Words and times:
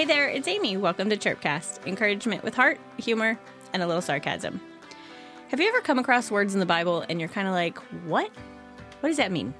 Hey 0.00 0.06
there, 0.06 0.30
it's 0.30 0.48
Amy. 0.48 0.78
Welcome 0.78 1.10
to 1.10 1.16
Chirpcast, 1.18 1.86
encouragement 1.86 2.42
with 2.42 2.54
heart, 2.54 2.80
humor, 2.96 3.38
and 3.74 3.82
a 3.82 3.86
little 3.86 4.00
sarcasm. 4.00 4.58
Have 5.48 5.60
you 5.60 5.68
ever 5.68 5.82
come 5.82 5.98
across 5.98 6.30
words 6.30 6.54
in 6.54 6.60
the 6.60 6.64
Bible 6.64 7.04
and 7.10 7.20
you're 7.20 7.28
kind 7.28 7.46
of 7.46 7.52
like, 7.52 7.76
what? 8.06 8.30
What 9.00 9.10
does 9.10 9.18
that 9.18 9.30
mean? 9.30 9.52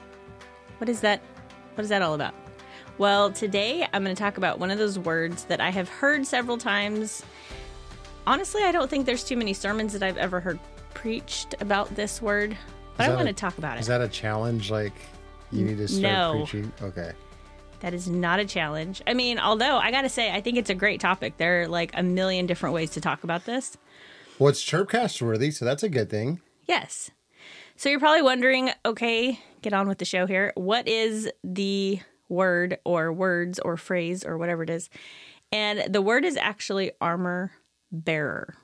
What 0.79 0.89
is 0.89 1.03
that? 1.03 1.21
What 1.75 1.83
is 1.83 1.91
that 1.91 2.01
all 2.01 2.15
about? 2.15 2.33
Well, 2.97 3.31
today 3.31 3.87
I'm 3.93 4.03
going 4.03 4.17
to 4.17 4.19
talk 4.19 4.39
about 4.39 4.59
one 4.59 4.71
of 4.71 4.79
those 4.79 4.99
words 4.99 5.45
that 5.45 5.61
I 5.61 5.69
have 5.69 5.91
heard 5.91 6.27
several 6.27 6.57
times. 6.57 7.23
Honestly, 8.27 8.63
I 8.63 8.73
don't 8.73 8.89
think 8.89 9.05
there's 9.05 9.25
too 9.25 9.37
many 9.37 9.53
sermons 9.53 9.93
that 9.93 10.03
I've 10.03 10.17
ever 10.17 10.41
heard 10.41 10.59
preached 10.95 11.55
about 11.61 11.95
this 11.97 12.23
word, 12.23 12.57
but 12.97 13.11
I 13.11 13.15
want 13.15 13.29
a- 13.29 13.35
to 13.35 13.39
talk 13.39 13.59
about 13.59 13.77
it. 13.77 13.81
Is 13.81 13.89
that 13.89 14.01
a 14.01 14.09
challenge? 14.09 14.71
Like 14.71 14.95
you 15.53 15.67
need 15.67 15.77
to 15.77 15.87
start 15.87 16.03
No. 16.03 16.33
preaching? 16.39 16.73
Okay. 16.81 17.13
That 17.81 17.95
is 17.95 18.09
not 18.09 18.41
a 18.41 18.45
challenge. 18.45 19.03
I 19.07 19.15
mean, 19.15 19.39
although 19.39 19.79
I 19.79 19.91
got 19.91 20.03
to 20.03 20.09
say, 20.09 20.33
I 20.33 20.41
think 20.41 20.59
it's 20.59 20.71
a 20.71 20.75
great 20.75 21.01
topic. 21.01 21.39
There 21.39 21.63
are 21.63 21.69
like 21.69 21.91
a 21.95 22.03
million 22.03 22.47
different 22.47 22.75
ways 22.75 22.91
to 22.91 23.01
talk 23.01 23.25
about 23.25 23.47
this. 23.47 23.77
Well, 24.39 24.49
it's 24.51 24.65
chirpcast 24.65 25.21
worthy, 25.23 25.51
so 25.51 25.65
that's 25.65 25.83
a 25.83 25.89
good 25.89 26.09
thing. 26.11 26.41
Yes. 26.67 27.11
So 27.77 27.89
you're 27.89 28.01
probably 28.01 28.23
wondering, 28.23 28.71
okay, 28.85 29.41
get 29.63 29.73
on 29.73 29.89
with 29.89 29.99
the 29.99 30.05
show 30.05 30.27
here. 30.27 30.53
What 30.55 30.87
is 30.87 31.31
the 31.43 32.01
word 32.29 32.79
or 32.85 33.13
words 33.13 33.59
or 33.59 33.77
phrase 33.77 34.25
or 34.25 34.37
whatever 34.37 34.63
it 34.63 34.71
is? 34.71 34.91
And 35.51 35.93
the 35.93 36.03
word 36.03 36.25
is 36.25 36.37
actually 36.37 36.93
armor 37.01 37.53
bearer, 37.91 38.55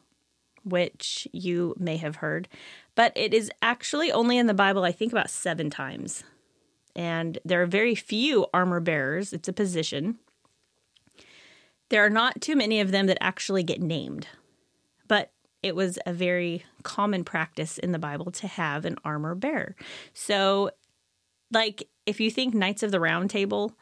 which 0.63 1.27
you 1.33 1.75
may 1.79 1.97
have 1.97 2.17
heard, 2.17 2.49
but 2.95 3.13
it 3.17 3.35
is 3.35 3.51
actually 3.63 4.13
only 4.13 4.39
in 4.39 4.47
the 4.47 4.55
Bible, 4.55 4.85
I 4.85 4.93
think, 4.93 5.13
about 5.13 5.31
seven 5.31 5.71
times. 5.71 6.23
And 6.97 7.39
there 7.45 7.63
are 7.63 7.67
very 7.67 7.95
few 7.95 8.47
armor 8.53 8.81
bearers, 8.81 9.33
it's 9.33 9.49
a 9.49 9.53
position. 9.53 10.19
There 11.91 12.05
are 12.05 12.11
not 12.11 12.41
too 12.41 12.57
many 12.57 12.81
of 12.81 12.91
them 12.91 13.07
that 13.07 13.19
actually 13.21 13.63
get 13.63 13.81
named, 13.81 14.27
but 15.07 15.31
it 15.63 15.77
was 15.77 15.99
a 16.07 16.13
very 16.13 16.65
common 16.83 17.23
practice 17.23 17.79
in 17.79 17.93
the 17.93 17.99
Bible 17.99 18.33
to 18.33 18.49
have 18.49 18.85
an 18.85 18.97
armor 19.05 19.35
bearer. 19.35 19.77
So, 20.15 20.71
like, 21.53 21.89
if 22.07 22.19
you 22.19 22.31
think 22.31 22.55
Knights 22.55 22.83
of 22.83 22.91
the 22.91 22.99
Round 22.99 23.31
Table, 23.31 23.77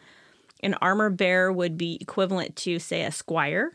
an 0.60 0.74
armor 0.74 1.08
bearer 1.08 1.52
would 1.52 1.78
be 1.78 1.96
equivalent 2.00 2.56
to, 2.56 2.78
say, 2.78 3.02
a 3.04 3.12
squire. 3.12 3.72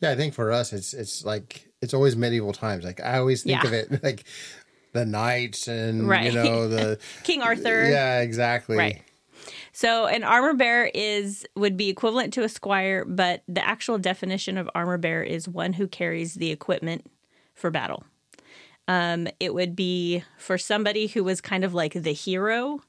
Yeah, 0.00 0.10
I 0.10 0.16
think 0.16 0.34
for 0.34 0.50
us, 0.50 0.72
it's 0.72 0.92
it's 0.94 1.24
like 1.24 1.68
it's 1.80 1.94
always 1.94 2.16
medieval 2.16 2.52
times. 2.52 2.84
Like 2.84 3.00
I 3.00 3.18
always 3.18 3.44
think 3.44 3.62
Yeah. 3.62 3.68
of 3.68 3.72
it 3.72 4.02
like 4.02 4.24
the 4.92 5.04
knights 5.06 5.68
and 5.68 6.08
Right. 6.08 6.24
you 6.24 6.32
know 6.32 6.68
the 6.76 6.98
King 7.24 7.42
Arthur. 7.42 7.88
Yeah, 7.88 8.20
exactly. 8.20 8.76
Right. 8.76 9.02
So 9.72 10.06
an 10.06 10.22
armor 10.22 10.54
bearer 10.54 10.90
is 10.94 11.46
would 11.56 11.76
be 11.76 11.88
equivalent 11.88 12.32
to 12.34 12.42
a 12.44 12.48
squire, 12.48 13.04
but 13.04 13.42
the 13.48 13.66
actual 13.66 13.98
definition 13.98 14.58
of 14.58 14.68
armor 14.74 14.98
bearer 14.98 15.22
is 15.22 15.48
one 15.48 15.72
who 15.72 15.88
carries 15.88 16.34
the 16.34 16.50
equipment 16.50 17.06
for 17.54 17.70
battle. 17.70 18.04
Um, 18.88 19.28
it 19.40 19.54
would 19.54 19.74
be 19.74 20.22
for 20.38 20.58
somebody 20.58 21.06
who 21.06 21.24
was 21.24 21.40
kind 21.40 21.64
of 21.64 21.72
like 21.72 21.94
the 21.94 22.12
hero. 22.12 22.80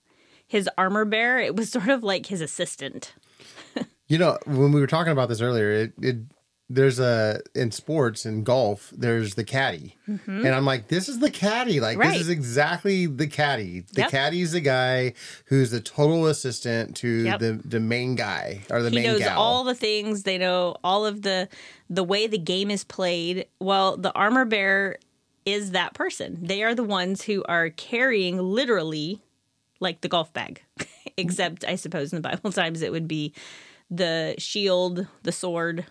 His 0.48 0.70
armor 0.78 1.06
bearer, 1.06 1.40
it 1.40 1.56
was 1.56 1.72
sort 1.72 1.88
of 1.90 2.04
like 2.04 2.26
his 2.26 2.42
assistant. 2.42 3.14
You 4.08 4.18
know, 4.18 4.38
when 4.46 4.72
we 4.74 4.82
were 4.82 4.88
talking 4.88 5.12
about 5.14 5.30
this 5.30 5.40
earlier, 5.42 5.72
it, 5.72 5.94
it 6.02 6.18
there's 6.74 7.00
a 7.00 7.42
in 7.56 7.72
sports 7.72 8.26
and 8.26 8.46
golf, 8.46 8.92
there's 8.96 9.36
the 9.36 9.44
caddy, 9.44 9.96
and 10.08 10.48
I'm 10.48 10.66
like, 10.66 10.88
this 10.88 11.08
is 11.08 11.20
the 11.20 11.30
caddy. 11.32 11.80
Like 11.80 11.94
Mm-hmm. 11.98 12.02
Right. 12.02 12.12
this 12.14 12.22
is 12.22 12.30
exactly 12.30 13.06
the 13.06 13.28
caddy. 13.28 13.82
The 13.94 14.02
Yep. 14.02 14.12
caddy's 14.12 14.52
the 14.54 14.62
guy 14.62 15.14
who's 15.46 15.72
the 15.72 15.80
total 15.82 16.28
assistant 16.28 16.96
to 16.98 17.08
Yep. 17.08 17.40
the 17.40 17.52
the 17.64 17.80
main 17.80 18.16
guy 18.16 18.62
or 18.70 18.82
the 18.82 18.90
he 18.90 18.96
main 18.96 19.06
knows 19.06 19.20
gal. 19.20 19.40
all 19.40 19.64
the 19.64 19.76
things 19.76 20.24
they 20.24 20.38
know 20.38 20.76
all 20.84 21.06
of 21.06 21.22
the 21.22 21.48
the 21.90 22.04
way 22.04 22.28
the 22.28 22.38
game 22.38 22.70
is 22.72 22.84
played 22.84 23.46
well 23.60 23.96
the 23.98 24.12
armor 24.14 24.46
bearer 24.46 24.98
is 25.46 25.72
that 25.72 25.94
person 25.94 26.38
they 26.42 26.64
are 26.64 26.74
the 26.74 26.84
ones 26.84 27.22
who 27.24 27.44
are 27.50 27.70
carrying 27.70 28.38
literally 28.40 29.22
like 29.80 30.02
the 30.02 30.08
golf 30.08 30.32
bag 30.34 30.62
except 31.18 31.64
i 31.66 31.76
suppose 31.76 32.14
in 32.14 32.22
the 32.22 32.28
bible 32.30 32.52
times 32.62 32.82
it 32.82 32.92
would 32.92 33.08
be 33.08 33.34
the 33.92 34.34
shield 34.38 35.06
the 35.24 35.32
sword 35.32 35.86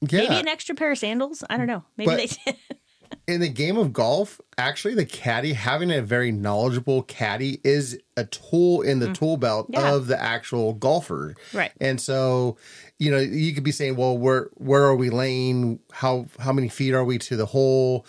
yeah. 0.00 0.20
maybe 0.20 0.34
an 0.40 0.48
extra 0.48 0.74
pair 0.74 0.92
of 0.92 0.98
sandals 0.98 1.42
i 1.50 1.56
don't 1.56 1.66
know 1.66 1.84
maybe 1.96 2.10
But- 2.10 2.16
they 2.18 2.26
did 2.26 2.56
in 3.28 3.40
the 3.40 3.48
game 3.48 3.76
of 3.76 3.92
golf, 3.92 4.40
actually, 4.58 4.94
the 4.94 5.04
caddy 5.04 5.52
having 5.52 5.92
a 5.92 6.02
very 6.02 6.32
knowledgeable 6.32 7.02
caddy 7.02 7.60
is 7.62 7.98
a 8.16 8.24
tool 8.24 8.82
in 8.82 8.98
the 8.98 9.12
tool 9.12 9.36
belt 9.36 9.70
Mm. 9.70 9.74
Yeah. 9.74 9.94
of 9.94 10.06
the 10.08 10.20
actual 10.20 10.72
golfer. 10.74 11.34
Right. 11.52 11.70
And 11.80 12.00
so, 12.00 12.56
you 12.98 13.10
know, 13.12 13.18
you 13.18 13.52
could 13.54 13.62
be 13.64 13.70
saying, 13.72 13.94
"Well, 13.96 14.18
where 14.18 14.50
where 14.54 14.82
are 14.84 14.96
we 14.96 15.10
laying? 15.10 15.78
How 15.92 16.26
how 16.40 16.52
many 16.52 16.68
feet 16.68 16.94
are 16.94 17.04
we 17.04 17.18
to 17.18 17.36
the 17.36 17.46
hole? 17.46 18.06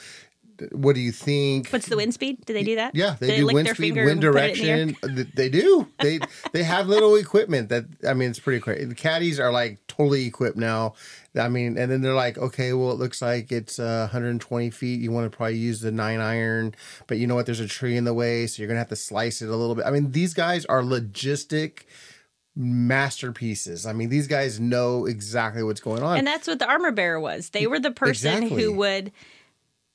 What 0.72 0.96
do 0.96 1.02
you 1.02 1.12
think?" 1.12 1.70
what's 1.70 1.88
the 1.88 1.96
wind 1.96 2.14
speed 2.14 2.46
do 2.46 2.54
they 2.54 2.64
do 2.64 2.76
that 2.76 2.96
yeah, 2.96 3.16
they, 3.20 3.28
they 3.28 3.38
do 3.38 3.46
wind 3.48 3.68
speed, 3.70 3.96
wind 3.96 4.10
and 4.10 4.22
put 4.22 4.36
it 4.42 4.60
in 4.60 4.88
the 4.88 4.94
direction. 4.94 5.30
They 5.36 5.50
do. 5.50 5.88
They 6.00 6.20
they 6.52 6.64
have 6.64 6.88
little 6.88 7.16
equipment 7.16 7.70
that 7.70 7.86
I 8.08 8.14
mean, 8.14 8.30
it's 8.30 8.40
pretty 8.40 8.60
crazy. 8.60 8.86
The 8.86 8.96
caddies 8.96 9.40
are 9.40 9.52
like 9.52 9.86
totally 9.88 10.26
equipped 10.26 10.58
now. 10.58 10.94
I 11.38 11.50
mean, 11.50 11.78
and 11.78 11.92
then 11.92 12.02
they're 12.02 12.16
like, 12.16 12.38
okay, 12.38 12.74
well, 12.74 12.92
it 12.92 12.98
looks 12.98 13.22
like 13.22 13.52
it's 13.52 13.78
uh, 13.78 14.08
120 14.12 14.72
feet. 14.72 15.00
You 15.00 15.12
want 15.12 15.32
to 15.32 15.36
probably 15.36 15.58
use 15.58 15.82
the 15.82 15.92
nine 15.92 16.20
iron, 16.20 16.74
but 17.06 17.18
you 17.18 17.28
know 17.28 17.36
what? 17.36 17.46
There's 17.46 17.60
a 17.60 17.68
tree 17.68 17.96
in 17.96 18.06
the 18.06 18.14
way, 18.14 18.48
so 18.48 18.62
you're 18.62 18.68
gonna 18.68 18.80
have 18.80 18.90
to 18.90 18.96
slice 18.96 19.42
it 19.42 19.50
a 19.50 19.56
little 19.56 19.76
bit. 19.76 19.86
I 19.86 19.92
mean, 19.92 20.12
these 20.12 20.34
guys 20.34 20.66
are 20.66 20.82
logistic 20.82 21.84
masterpieces. 22.56 23.86
I 23.86 23.94
mean, 23.94 24.10
these 24.10 24.28
guys 24.28 24.60
know 24.60 25.06
exactly 25.06 25.64
what's 25.64 25.80
going 25.80 26.02
on. 26.02 26.18
And 26.18 26.26
that's 26.26 26.48
what 26.48 26.60
the 26.60 26.68
armor 26.68 26.92
bearer 26.92 27.20
was. 27.20 27.50
They 27.52 27.68
were 27.68 27.80
the 27.80 27.92
person 27.92 28.44
Exactly. 28.44 28.64
who 28.64 28.74
would 28.74 29.12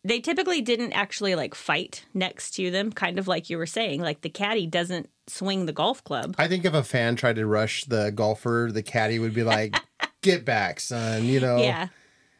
they 0.04 0.20
typically 0.20 0.60
didn't 0.60 0.92
actually 0.92 1.34
like 1.34 1.54
fight 1.54 2.04
next 2.14 2.52
to 2.52 2.70
them, 2.70 2.92
kind 2.92 3.18
of 3.18 3.28
like 3.28 3.48
you 3.50 3.58
were 3.58 3.66
saying. 3.66 4.00
Like 4.00 4.22
the 4.22 4.30
caddy 4.30 4.66
doesn't 4.66 5.08
swing 5.26 5.66
the 5.66 5.72
golf 5.72 6.02
club. 6.04 6.34
I 6.38 6.48
think 6.48 6.64
if 6.64 6.74
a 6.74 6.82
fan 6.82 7.16
tried 7.16 7.36
to 7.36 7.46
rush 7.46 7.84
the 7.84 8.10
golfer, 8.10 8.70
the 8.72 8.82
caddy 8.82 9.18
would 9.18 9.34
be 9.34 9.44
like, 9.44 9.76
"Get 10.22 10.44
back, 10.44 10.80
son!" 10.80 11.24
You 11.26 11.40
know. 11.40 11.58
Yeah. 11.58 11.88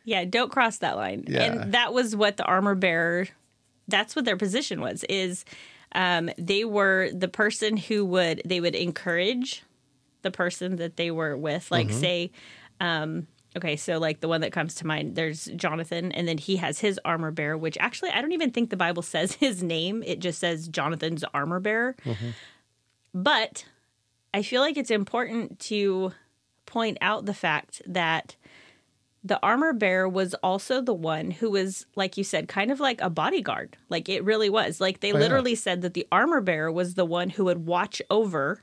Yeah, 0.04 0.24
don't 0.24 0.50
cross 0.50 0.78
that 0.78 0.96
line. 0.96 1.24
Yeah. 1.28 1.42
And 1.42 1.74
that 1.74 1.92
was 1.94 2.16
what 2.16 2.36
the 2.36 2.44
armor 2.44 2.74
bearer 2.74 3.28
that's 3.88 4.16
what 4.16 4.24
their 4.24 4.36
position 4.36 4.80
was 4.80 5.04
is 5.04 5.44
um, 5.94 6.30
they 6.38 6.64
were 6.64 7.10
the 7.12 7.28
person 7.28 7.76
who 7.76 8.04
would 8.04 8.40
they 8.44 8.60
would 8.60 8.74
encourage 8.74 9.62
the 10.22 10.30
person 10.30 10.76
that 10.76 10.96
they 10.96 11.10
were 11.10 11.36
with 11.36 11.70
like 11.70 11.88
Mm-hmm. 11.88 12.00
say 12.00 12.30
um, 12.80 13.26
okay 13.56 13.76
so 13.76 13.98
like 13.98 14.20
the 14.20 14.28
one 14.28 14.40
that 14.40 14.52
comes 14.52 14.74
to 14.74 14.86
mind 14.86 15.14
there's 15.14 15.46
jonathan 15.56 16.10
and 16.12 16.26
then 16.26 16.38
he 16.38 16.56
has 16.56 16.78
his 16.78 16.98
armor 17.04 17.30
bearer 17.30 17.56
which 17.56 17.76
actually 17.80 18.10
i 18.10 18.20
don't 18.20 18.32
even 18.32 18.50
think 18.50 18.70
the 18.70 18.76
bible 18.76 19.02
says 19.14 19.32
his 19.32 19.62
name 19.62 20.02
it 20.06 20.18
just 20.20 20.38
says 20.38 20.68
jonathan's 20.68 21.24
armor 21.34 21.60
bearer 21.60 21.94
Mm-hmm. 22.04 22.30
but 23.14 23.64
i 24.34 24.42
feel 24.42 24.60
like 24.62 24.76
it's 24.76 24.90
important 24.90 25.58
to 25.60 26.12
point 26.66 26.96
out 27.00 27.26
the 27.26 27.34
fact 27.34 27.82
that 27.86 28.36
the 29.24 29.38
armor 29.42 29.72
bearer 29.72 30.08
was 30.08 30.34
also 30.42 30.80
the 30.80 30.94
one 30.94 31.30
who 31.30 31.50
was 31.50 31.86
like 31.94 32.16
you 32.16 32.24
said 32.24 32.48
kind 32.48 32.70
of 32.72 32.80
like 32.80 33.00
a 33.00 33.10
bodyguard 33.10 33.76
like 33.88 34.08
it 34.08 34.24
really 34.24 34.48
was 34.50 34.80
like 34.80 35.00
they 35.00 35.12
Oh, 35.12 35.16
yeah. 35.16 35.20
literally 35.22 35.54
said 35.54 35.82
that 35.82 35.94
the 35.94 36.06
armor 36.10 36.40
bearer 36.40 36.72
was 36.72 36.94
the 36.94 37.04
one 37.04 37.30
who 37.30 37.44
would 37.44 37.66
watch 37.66 38.00
over 38.10 38.62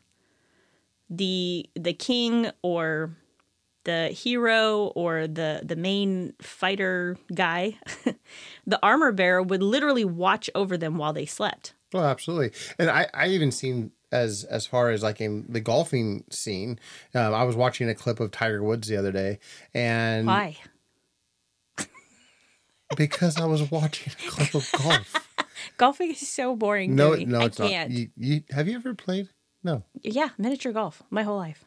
the 1.10 1.70
the 1.76 1.94
king 1.94 2.50
or 2.62 3.16
the 3.90 4.02
hero 4.26 4.92
or 4.96 5.28
the 5.28 5.62
the 5.72 5.76
main 5.76 6.34
fighter 6.42 7.18
guy 7.34 7.64
the 8.68 8.80
armor 8.84 9.12
bearer 9.12 9.42
would 9.44 9.64
literally 9.64 10.06
watch 10.06 10.50
over 10.54 10.76
them 10.78 10.98
while 10.98 11.14
they 11.14 11.26
slept 11.26 11.74
Oh, 11.94 12.04
absolutely. 12.04 12.52
And 12.78 12.90
I, 12.90 13.08
I 13.14 13.28
even 13.30 13.52
seen 13.52 13.92
as 14.12 14.44
as 14.44 14.68
far 14.68 14.92
as 14.92 15.02
like 15.02 15.20
in 15.22 15.46
the 15.50 15.60
golfing 15.60 16.24
scene, 16.30 16.80
um, 17.16 17.34
I 17.34 17.44
was 17.44 17.56
watching 17.56 17.90
a 17.90 17.96
clip 17.96 18.20
of 18.20 18.32
Tiger 18.32 18.62
Woods 18.62 18.88
the 18.88 18.98
other 18.98 19.12
day, 19.12 19.40
and 19.74 20.28
why 20.28 20.58
because 22.96 23.40
I 23.40 23.46
was 23.46 23.72
watching 23.72 24.14
a 24.14 24.30
clip 24.30 24.54
of 24.54 24.70
golf. 24.72 25.28
golfing 25.78 26.12
is 26.12 26.28
so 26.28 26.56
boring 26.56 26.96
no, 26.96 27.16
no, 27.16 27.42
I 27.42 27.46
it's 27.46 27.58
can't. 27.58 27.90
not. 27.90 27.98
You, 27.98 28.10
you 28.18 28.44
have 28.52 28.68
you 28.68 28.76
ever 28.76 28.94
played? 28.94 29.30
No, 29.64 29.84
yeah 30.04 30.30
miniature 30.38 30.72
golf 30.72 31.02
my 31.10 31.24
whole 31.24 31.38
life 31.38 31.66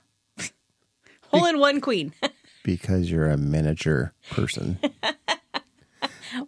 hole 1.33 1.47
in 1.47 1.59
one 1.59 1.81
queen 1.81 2.13
because 2.65 3.11
you're 3.11 3.29
a 3.31 3.37
miniature 3.37 4.13
person. 4.31 4.79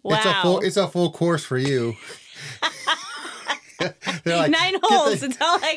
wow 0.02 0.14
It's 0.16 0.26
a 0.26 0.34
full 0.42 0.60
it's 0.60 0.76
a 0.76 0.88
full 0.88 1.10
course 1.12 1.44
for 1.44 1.58
you. 1.58 1.94
They're 4.22 4.36
like, 4.38 4.50
nine 4.52 4.72
"Get 4.72 4.80
the- 4.82 4.86
holes 4.88 5.20
that's 5.20 5.36
all 5.42 5.58
i 5.60 5.76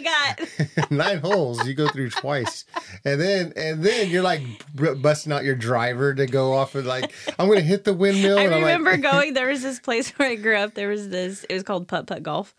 got 0.77 0.91
nine 0.91 1.17
holes 1.17 1.65
you 1.67 1.73
go 1.73 1.87
through 1.89 2.11
twice 2.11 2.63
and 3.03 3.19
then 3.19 3.51
and 3.57 3.83
then 3.83 4.09
you're 4.09 4.21
like 4.21 4.41
b- 4.75 4.93
busting 4.93 5.33
out 5.33 5.43
your 5.43 5.55
driver 5.55 6.13
to 6.13 6.25
go 6.27 6.53
off 6.53 6.75
and 6.75 6.85
like 6.85 7.11
i'm 7.39 7.47
gonna 7.49 7.59
hit 7.59 7.83
the 7.85 7.93
windmill 7.93 8.37
I 8.37 8.43
and 8.43 8.53
I'm 8.53 8.61
remember 8.61 8.91
like, 8.91 9.01
going. 9.01 9.33
There 9.33 9.47
was 9.49 9.63
this 9.63 9.79
place 9.79 10.11
where 10.11 10.29
I 10.29 10.35
grew 10.35 10.55
up. 10.55 10.75
There 10.75 10.87
was 10.89 11.09
this. 11.09 11.43
It 11.45 11.53
was 11.55 11.63
called 11.63 11.87
putt 11.87 12.05
putt 12.07 12.21
golf, 12.23 12.55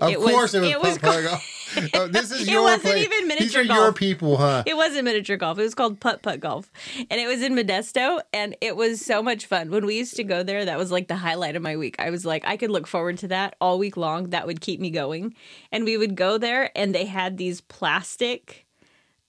Of 0.00 0.10
It 0.10 0.20
was- 0.20 0.30
course, 0.30 0.54
it 0.54 0.60
was, 0.60 0.70
it 0.70 0.80
was 0.80 0.98
putt 0.98 1.12
putt 1.12 1.24
golf. 1.24 1.90
Oh, 1.94 2.06
this 2.06 2.30
is 2.30 2.42
It 2.42 2.52
your 2.52 2.62
wasn't 2.62 2.82
play. 2.84 3.00
even 3.02 3.28
These 3.28 3.54
miniature 3.54 3.60
are 3.62 3.64
your 3.64 3.92
people, 3.92 4.36
huh? 4.36 4.62
It 4.64 4.76
wasn't 4.76 5.04
miniature 5.04 5.36
golf. 5.36 5.58
It 5.58 5.62
was 5.62 5.74
called 5.74 5.98
putt 6.00 6.22
putt 6.22 6.38
golf, 6.40 6.70
and 7.10 7.20
it 7.20 7.26
was 7.26 7.42
in 7.42 7.54
Modesto, 7.54 8.20
and 8.32 8.56
it 8.60 8.76
was 8.76 9.00
so 9.04 9.22
much 9.22 9.46
fun. 9.46 9.70
When 9.70 9.84
we 9.86 9.96
used 9.98 10.14
to 10.16 10.24
go 10.24 10.42
there, 10.44 10.64
that 10.64 10.78
was 10.78 10.92
like 10.92 11.08
the 11.08 11.16
highlight 11.16 11.56
of 11.56 11.62
my 11.62 11.76
week. 11.76 11.96
I 11.98 12.10
was 12.10 12.24
like, 12.24 12.46
I 12.46 12.56
could 12.56 12.70
look 12.70 12.86
forward 12.86 13.18
to 13.18 13.28
that 13.28 13.56
all 13.60 13.78
week 13.78 13.96
long. 13.96 14.30
That 14.30 14.46
would 14.46 14.60
keep 14.60 14.78
me 14.80 14.90
going. 14.90 15.34
And 15.72 15.84
we 15.84 15.96
would 15.96 16.14
go 16.14 16.38
there, 16.38 16.70
and 16.78 16.94
they 16.94 17.04
had 17.06 17.36
these 17.36 17.60
plastic, 17.60 18.66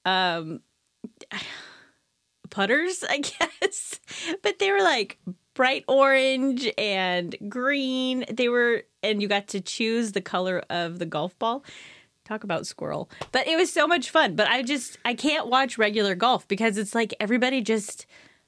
um, 0.06 0.62
putters, 2.50 3.04
I 3.10 3.18
guess, 3.20 4.00
but 4.44 4.60
they 4.60 4.72
were 4.72 4.82
like 4.82 5.18
bright 5.54 5.84
orange 5.88 6.70
and 6.78 7.36
green. 7.50 8.26
They 8.32 8.50
were, 8.50 8.84
and 9.04 9.22
you 9.22 9.28
got 9.28 9.48
to 9.50 9.62
choose 9.62 10.12
the 10.12 10.22
color 10.22 10.64
of 10.70 11.00
the 11.00 11.06
golf 11.06 11.38
ball. 11.40 11.64
Talk 12.26 12.44
about 12.44 12.68
squirrel. 12.68 13.10
But 13.32 13.48
it 13.48 13.58
was 13.58 13.72
so 13.72 13.88
much 13.88 14.10
fun. 14.10 14.36
But 14.36 14.48
I 14.48 14.62
just, 14.62 14.98
I 15.04 15.14
can't 15.16 15.48
watch 15.48 15.78
regular 15.78 16.14
golf 16.16 16.48
because 16.48 16.78
it's 16.78 16.94
like 16.94 17.14
everybody 17.20 17.62
just 17.62 18.06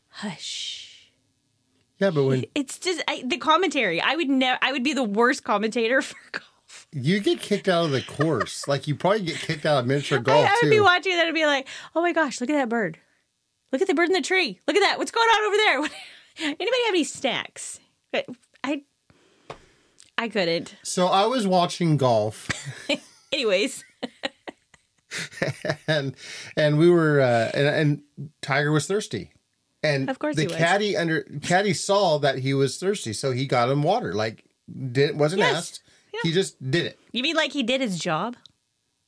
hush. 0.09 1.12
Yeah, 1.98 2.09
but 2.09 2.24
when 2.24 2.45
It's 2.56 2.80
just 2.80 3.03
I, 3.07 3.24
the 3.25 3.38
commentary. 3.38 4.01
I 4.01 4.15
would 4.15 4.30
never, 4.30 4.59
I 4.62 4.71
would 4.71 4.83
be 4.83 4.94
the 4.94 5.03
worst 5.03 5.44
commentator 5.44 6.01
for 6.01 6.18
golf. 6.31 6.88
you 6.92 7.19
get 7.19 7.39
kicked 7.39 7.68
out 7.68 7.86
of 7.86 7.92
the 7.92 8.01
course, 8.01 8.68
like 8.68 8.88
you 8.88 8.95
probably 8.95 9.21
get 9.21 9.38
kicked 9.38 9.65
out 9.65 9.80
of 9.80 9.88
miniature 9.88 10.19
golf 10.19 10.45
I, 10.45 10.50
I 10.50 10.57
would 10.62 10.69
be 10.69 10.80
watching 10.80 11.15
that 11.15 11.27
and 11.27 11.36
be 11.36 11.45
like, 11.45 11.68
oh 11.95 12.01
my 12.01 12.12
gosh, 12.12 12.42
look 12.42 12.50
at 12.50 12.56
that 12.56 12.69
bird. 12.69 12.97
Look 13.71 13.81
at 13.81 13.88
the 13.88 13.94
bird 13.94 14.09
in 14.09 14.13
the 14.13 14.21
tree. 14.21 14.59
Look 14.68 14.75
at 14.75 14.81
that. 14.81 14.97
What's 14.97 15.12
going 15.12 15.27
on 15.27 15.47
over 15.47 15.57
there? 15.57 15.97
Anybody 16.39 16.86
have 16.86 16.94
any 16.94 17.04
snacks? 17.04 17.80
I, 20.23 20.29
couldn't. 20.29 20.75
So 20.83 21.07
I 21.07 21.25
was 21.25 21.47
watching 21.47 21.97
golf, 21.97 22.47
Anyways, 23.33 23.83
and 25.88 26.15
and 26.56 26.77
we 26.77 26.89
were 26.89 27.19
uh, 27.21 27.51
and, 27.53 27.68
and 27.68 28.01
Tiger 28.41 28.71
was 28.71 28.88
thirsty, 28.88 29.31
and 29.83 30.09
Of 30.09 30.19
course 30.19 30.35
the 30.35 30.44
he 30.44 30.47
was. 30.47 30.56
caddy 30.57 30.95
under 30.97 31.23
caddy 31.41 31.73
saw 31.73 32.18
that 32.19 32.39
he 32.39 32.53
was 32.53 32.77
thirsty, 32.77 33.13
so 33.13 33.31
he 33.31 33.45
got 33.45 33.69
him 33.69 33.83
water. 33.83 34.13
Like 34.13 34.45
didn't 34.69 35.18
wasn't 35.18 35.39
Yes. 35.39 35.56
asked, 35.56 35.83
he 36.23 36.31
just 36.31 36.62
did 36.71 36.85
it. 36.85 37.00
you 37.12 37.23
mean 37.23 37.35
like 37.35 37.51
he 37.51 37.63
did 37.63 37.81
his 37.81 38.00
job? 38.00 38.35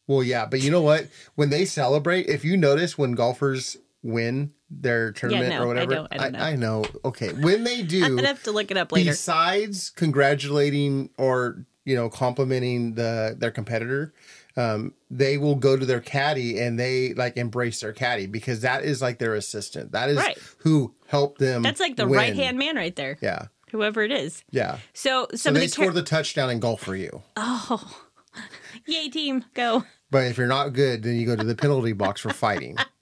Well, 0.07 0.23
yeah, 0.23 0.45
but 0.45 0.59
you 0.61 0.69
know 0.69 0.81
what? 0.81 1.07
When 1.35 1.49
they 1.49 1.63
celebrate, 1.63 2.27
if 2.27 2.43
you 2.43 2.57
notice 2.57 2.97
when 2.97 3.13
golfers 3.13 3.77
win 4.03 4.51
their 4.69 5.11
tournament 5.11 5.49
no, 5.49 5.63
or 5.63 5.67
whatever, 5.67 5.95
don't- 5.95 6.07
I 6.11 6.17
don't 6.17 6.31
know. 6.33 6.39
I 6.39 6.55
know. 6.55 6.85
Okay, 7.05 7.31
when 7.33 7.63
they 7.63 7.81
do, 7.95 8.17
I'd 8.19 8.25
have 8.25 8.43
to 8.43 8.51
look 8.51 8.69
it 8.71 8.77
up 8.77 8.91
later. 8.91 9.11
besides 9.11 9.89
congratulating 9.89 11.09
or 11.17 11.65
you 11.85 11.95
know 11.95 12.09
complimenting 12.09 12.95
the 12.95 13.35
their 13.37 13.51
competitor 13.51 14.13
um, 14.55 14.93
they 15.09 15.37
will 15.37 15.55
go 15.55 15.75
to 15.75 15.85
their 15.85 15.99
caddy 15.99 16.59
and 16.59 16.79
they 16.79 17.13
like 17.15 17.35
embrace 17.37 17.81
their 17.81 17.91
caddy 17.91 18.25
because 18.27 18.61
that 18.61 18.83
is 18.83 19.01
like 19.01 19.17
their 19.19 19.35
assistant 19.35 19.91
that 19.91 20.09
is 20.09 20.17
Right. 20.17 20.37
who 20.59 20.93
helped 21.07 21.39
them 21.39 21.61
That's 21.61 21.79
like 21.81 21.95
the 21.97 22.07
right 22.07 22.35
hand 22.35 22.57
man 22.57 22.75
right 22.77 22.95
there. 22.95 23.17
yeah 23.21 23.47
Whoever 23.71 24.01
it 24.03 24.11
is. 24.11 24.43
yeah 24.51 24.77
So 24.93 25.27
so 25.31 25.35
some 25.37 25.53
they 25.55 25.61
the 25.61 25.67
score 25.67 25.91
the 25.91 26.03
touchdown 26.03 26.49
in 26.51 26.59
golf 26.59 26.81
for 26.81 26.95
you 26.95 27.21
oh, 27.35 28.01
yay 28.85 29.09
team, 29.09 29.43
go! 29.53 29.83
but 30.11 30.25
if 30.27 30.37
you're 30.37 30.47
not 30.47 30.73
good 30.73 31.03
then 31.03 31.15
you 31.15 31.25
go 31.25 31.35
to 31.35 31.43
the 31.43 31.55
penalty 31.55 31.91
box 31.93 32.21
for 32.21 32.29
fighting 32.29 32.77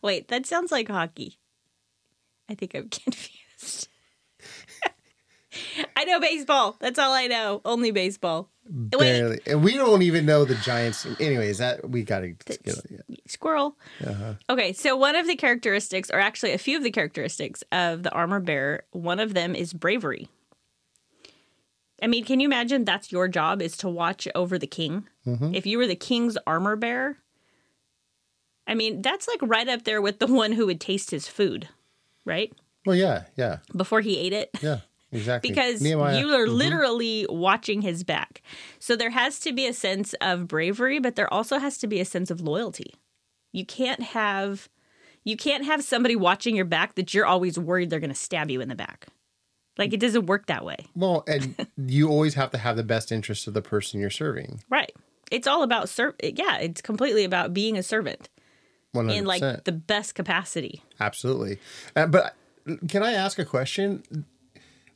Wait, 0.00 0.28
that 0.28 0.46
sounds 0.46 0.72
like 0.72 0.88
hockey. 0.88 1.38
I 2.48 2.54
think 2.54 2.74
I'm 2.74 2.88
confused. 2.90 3.88
I 5.96 6.04
know 6.04 6.18
baseball. 6.18 6.76
That's 6.80 6.98
all 6.98 7.12
I 7.12 7.26
know. 7.26 7.60
Only 7.64 7.90
baseball. 7.90 8.48
Wait, 8.64 8.98
barely 8.98 9.40
and 9.46 9.62
we 9.62 9.74
don't 9.74 10.02
even 10.02 10.24
know 10.24 10.44
the 10.44 10.54
giants 10.54 11.06
anyways 11.18 11.58
that 11.58 11.88
we 11.88 12.04
gotta 12.04 12.28
get 12.28 12.60
yeah. 12.64 12.98
squirrel. 13.26 13.76
Uh-huh. 14.06 14.34
Okay, 14.48 14.72
so 14.72 14.96
one 14.96 15.16
of 15.16 15.26
the 15.26 15.34
characteristics, 15.34 16.10
or 16.10 16.20
actually 16.20 16.52
a 16.52 16.58
few 16.58 16.76
of 16.76 16.84
the 16.84 16.92
characteristics 16.92 17.64
of 17.72 18.04
the 18.04 18.10
armor 18.12 18.40
bearer, 18.40 18.84
one 18.92 19.18
of 19.18 19.34
them 19.34 19.54
is 19.54 19.72
bravery. 19.72 20.28
I 22.00 22.06
mean, 22.06 22.24
can 22.24 22.40
you 22.40 22.46
imagine 22.46 22.84
that's 22.84 23.12
your 23.12 23.28
job 23.28 23.62
is 23.62 23.76
to 23.78 23.88
watch 23.88 24.26
over 24.34 24.58
the 24.58 24.66
king? 24.66 25.08
Mm-hmm. 25.26 25.54
If 25.54 25.66
you 25.66 25.78
were 25.78 25.86
the 25.86 25.96
king's 25.96 26.36
armor 26.46 26.76
bearer, 26.76 27.16
I 28.66 28.74
mean, 28.74 29.02
that's 29.02 29.28
like 29.28 29.40
right 29.42 29.68
up 29.68 29.84
there 29.84 30.00
with 30.00 30.18
the 30.18 30.26
one 30.26 30.52
who 30.52 30.66
would 30.66 30.80
taste 30.80 31.10
his 31.10 31.28
food, 31.28 31.68
right? 32.24 32.52
well 32.84 32.96
yeah 32.96 33.24
yeah 33.36 33.58
Before 33.74 34.00
he 34.00 34.18
ate 34.18 34.32
it. 34.32 34.50
yeah 34.60 34.80
exactly 35.10 35.50
because 35.50 35.80
Nehemiah. 35.80 36.18
you 36.18 36.32
are 36.32 36.46
mm-hmm. 36.46 36.54
literally 36.54 37.26
watching 37.28 37.82
his 37.82 38.04
back. 38.04 38.42
So 38.78 38.96
there 38.96 39.10
has 39.10 39.38
to 39.40 39.52
be 39.52 39.66
a 39.66 39.72
sense 39.72 40.14
of 40.20 40.48
bravery, 40.48 40.98
but 40.98 41.16
there 41.16 41.32
also 41.32 41.58
has 41.58 41.78
to 41.78 41.86
be 41.86 42.00
a 42.00 42.04
sense 42.04 42.30
of 42.30 42.40
loyalty. 42.40 42.94
You 43.52 43.66
can't 43.66 44.02
have 44.02 44.68
you 45.24 45.36
can't 45.36 45.64
have 45.64 45.84
somebody 45.84 46.16
watching 46.16 46.56
your 46.56 46.64
back 46.64 46.96
that 46.96 47.14
you're 47.14 47.26
always 47.26 47.58
worried 47.58 47.90
they're 47.90 48.00
going 48.00 48.10
to 48.10 48.14
stab 48.16 48.50
you 48.50 48.60
in 48.60 48.68
the 48.68 48.74
back. 48.74 49.06
Like 49.78 49.92
it 49.92 50.00
doesn't 50.00 50.26
work 50.26 50.46
that 50.46 50.64
way. 50.64 50.86
well 50.94 51.24
and 51.28 51.66
you 51.76 52.08
always 52.08 52.34
have 52.34 52.50
to 52.50 52.58
have 52.58 52.76
the 52.76 52.82
best 52.82 53.12
interest 53.12 53.46
of 53.46 53.54
the 53.54 53.62
person 53.62 54.00
you're 54.00 54.10
serving 54.10 54.62
Right. 54.68 54.92
It's 55.30 55.46
all 55.46 55.62
about 55.62 55.88
serv 55.88 56.14
yeah, 56.22 56.58
it's 56.58 56.82
completely 56.82 57.24
about 57.24 57.54
being 57.54 57.78
a 57.78 57.82
servant 57.82 58.28
100%. 58.94 59.14
in 59.16 59.24
like 59.24 59.64
the 59.64 59.72
best 59.72 60.14
capacity. 60.14 60.82
Absolutely. 61.00 61.58
Uh, 61.96 62.06
but 62.06 62.34
can 62.88 63.02
I 63.02 63.12
ask 63.12 63.38
a 63.38 63.44
question? 63.44 64.02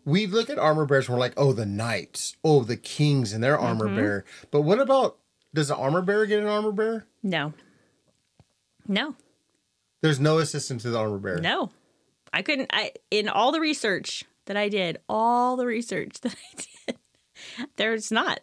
We 0.04 0.26
look 0.26 0.48
at 0.50 0.58
armor 0.58 0.86
bearers 0.86 1.08
and 1.08 1.14
we're 1.16 1.20
like, 1.20 1.34
oh, 1.36 1.52
the 1.52 1.66
knights, 1.66 2.36
oh, 2.44 2.62
the 2.62 2.76
kings 2.76 3.32
and 3.32 3.42
their 3.42 3.58
armor 3.58 3.86
Mm-hmm. 3.86 3.96
bearer. 3.96 4.24
But 4.50 4.60
what 4.62 4.78
about, 4.80 5.16
does 5.54 5.68
the 5.68 5.76
armor 5.76 6.02
bearer 6.02 6.26
get 6.26 6.40
an 6.40 6.46
armor 6.46 6.70
bearer? 6.72 7.06
No. 7.22 7.54
No. 8.86 9.16
There's 10.02 10.20
no 10.20 10.38
assistant 10.38 10.82
to 10.82 10.90
the 10.90 10.98
armor 10.98 11.18
bearer. 11.18 11.40
No. 11.40 11.70
I 12.32 12.42
couldn't 12.42 12.70
I 12.72 12.92
in 13.10 13.28
all 13.28 13.50
the 13.50 13.60
research 13.60 14.22
that 14.44 14.56
I 14.56 14.68
did, 14.68 14.98
all 15.08 15.56
the 15.56 15.66
research 15.66 16.20
that 16.20 16.34
I 16.34 16.62
did, 16.86 16.98
there's 17.76 18.12
not. 18.12 18.40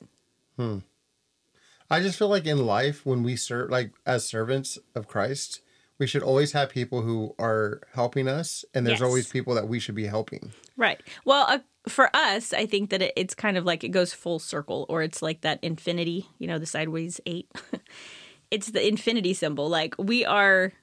I 1.94 2.00
just 2.00 2.18
feel 2.18 2.28
like 2.28 2.46
in 2.48 2.66
life, 2.66 3.06
when 3.06 3.22
we 3.22 3.36
serve, 3.36 3.70
like 3.70 3.92
as 4.06 4.26
servants 4.26 4.80
of 4.96 5.08
Christ, 5.08 5.62
we 6.00 6.08
should 6.08 6.24
always 6.24 6.54
have 6.54 6.70
people 6.70 7.04
who 7.04 7.36
are 7.38 7.82
helping 7.94 8.28
us, 8.28 8.66
and 8.74 8.86
there's 8.86 9.00
Yes. 9.00 9.06
always 9.06 9.28
people 9.28 9.54
that 9.54 9.68
we 9.68 9.80
should 9.80 9.94
be 9.94 10.08
helping. 10.08 10.54
Right. 10.76 11.00
Well, 11.24 11.46
uh, 11.48 11.60
for 11.88 12.10
us, 12.16 12.52
I 12.52 12.66
think 12.66 12.90
that 12.90 13.04
it, 13.04 13.14
it's 13.16 13.36
kind 13.36 13.58
of 13.58 13.64
like 13.66 13.84
it 13.84 13.90
goes 13.90 14.12
full 14.12 14.40
circle, 14.40 14.88
or 14.90 15.04
it's 15.04 15.22
like 15.22 15.42
that 15.42 15.60
infinity, 15.62 16.28
you 16.40 16.48
know, 16.48 16.58
the 16.58 16.66
sideways 16.66 17.22
eight. 17.28 17.52
it's 18.52 18.72
the 18.72 18.86
infinity 18.88 19.36
symbol. 19.36 19.70
Like 19.70 19.94
we 20.00 20.26
are 20.26 20.74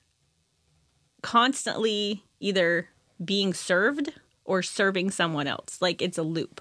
constantly 1.23 2.23
either 2.39 2.89
being 3.23 3.53
served 3.53 4.13
or 4.45 4.63
serving 4.63 5.11
someone 5.11 5.47
else. 5.49 5.83
Like 5.83 6.01
it's 6.01 6.19
a 6.19 6.23
loop. 6.23 6.61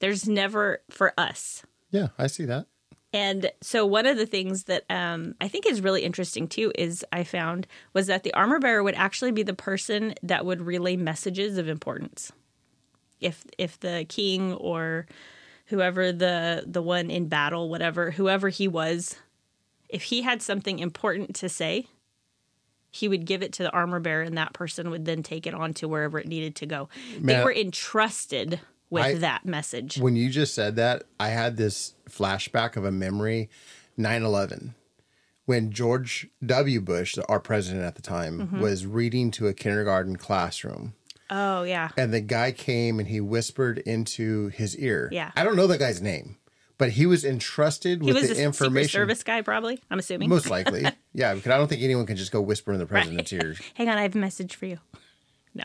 There's 0.00 0.28
never 0.28 0.82
for 0.90 1.14
us. 1.18 1.62
Yeah, 1.90 2.08
I 2.18 2.26
see 2.26 2.44
that. 2.44 2.66
And 3.12 3.50
so 3.60 3.84
one 3.84 4.06
of 4.06 4.16
the 4.16 4.26
things 4.26 4.64
that 4.64 4.84
um, 4.88 5.34
I 5.40 5.48
think 5.48 5.66
is 5.66 5.82
really 5.82 6.02
interesting 6.02 6.48
too 6.48 6.72
is 6.76 7.04
I 7.12 7.24
found 7.24 7.66
was 7.92 8.06
that 8.06 8.22
the 8.22 8.32
armor 8.32 8.58
bearer 8.58 8.82
would 8.82 8.94
actually 8.94 9.32
be 9.32 9.42
the 9.42 9.54
person 9.54 10.14
that 10.22 10.46
would 10.46 10.62
relay 10.62 10.96
messages 10.96 11.58
of 11.58 11.68
importance. 11.68 12.32
If 13.20 13.44
if 13.58 13.78
the 13.80 14.06
king 14.08 14.54
or 14.54 15.06
whoever 15.66 16.10
the 16.10 16.64
the 16.66 16.82
one 16.82 17.10
in 17.10 17.28
battle, 17.28 17.68
whatever 17.68 18.12
whoever 18.12 18.48
he 18.48 18.66
was, 18.66 19.16
if 19.88 20.04
he 20.04 20.22
had 20.22 20.40
something 20.40 20.78
important 20.78 21.34
to 21.36 21.48
say, 21.48 21.86
he 22.90 23.08
would 23.08 23.26
give 23.26 23.42
it 23.42 23.52
to 23.54 23.62
the 23.62 23.70
armor 23.70 24.00
bearer, 24.00 24.22
and 24.22 24.36
that 24.38 24.54
person 24.54 24.90
would 24.90 25.04
then 25.04 25.22
take 25.22 25.46
it 25.46 25.54
on 25.54 25.74
to 25.74 25.86
wherever 25.86 26.18
it 26.18 26.26
needed 26.26 26.56
to 26.56 26.66
go. 26.66 26.88
they 27.20 27.44
were 27.44 27.52
entrusted 27.52 28.60
with 28.92 29.02
I- 29.04 29.14
that 29.14 29.44
message. 29.46 29.98
When 29.98 30.14
you 30.16 30.28
just 30.30 30.54
said 30.54 30.76
that, 30.76 31.04
I 31.18 31.28
had 31.28 31.56
this 31.56 31.94
flashback 32.08 32.76
of 32.76 32.84
a 32.84 32.92
memory 32.92 33.48
9 33.96 34.22
11. 34.22 34.74
When 35.44 35.72
George 35.72 36.28
W. 36.46 36.80
Bush, 36.80 37.16
our 37.28 37.40
president 37.40 37.82
at 37.84 37.96
the 37.96 38.02
time, 38.02 38.38
Mm-hmm. 38.38 38.60
was 38.60 38.86
reading 38.86 39.30
to 39.32 39.48
a 39.48 39.52
kindergarten 39.54 40.16
classroom, 40.16 40.94
oh 41.30 41.64
yeah, 41.64 41.88
and 41.96 42.14
the 42.14 42.20
guy 42.20 42.52
came 42.52 42.98
and 43.00 43.08
he 43.08 43.20
whispered 43.20 43.78
into 43.78 44.48
his 44.48 44.76
ear. 44.78 45.08
Yeah. 45.10 45.32
I 45.34 45.42
don't 45.42 45.56
know 45.56 45.66
the 45.66 45.78
guy's 45.78 46.00
name, 46.00 46.36
but 46.78 46.90
he 46.90 47.06
was 47.06 47.24
entrusted 47.24 48.02
he 48.02 48.12
with 48.12 48.22
was 48.22 48.36
the 48.36 48.42
information. 48.42 48.90
Service 49.00 49.24
guy, 49.24 49.42
probably. 49.42 49.80
I'm 49.90 49.98
assuming. 49.98 50.28
Most 50.28 50.48
likely. 50.48 50.84
yeah, 51.12 51.34
because 51.34 51.50
I 51.50 51.56
don't 51.58 51.66
think 51.68 51.82
anyone 51.82 52.06
can 52.06 52.16
just 52.16 52.30
go 52.32 52.40
whisper 52.40 52.72
in 52.72 52.78
the 52.78 52.86
president's 52.86 53.32
ears. 53.32 53.60
Hang 53.74 53.88
on, 53.88 53.98
I 53.98 54.02
have 54.02 54.14
a 54.14 54.18
message 54.18 54.54
for 54.54 54.66
you. 54.66 54.78
No. 55.54 55.64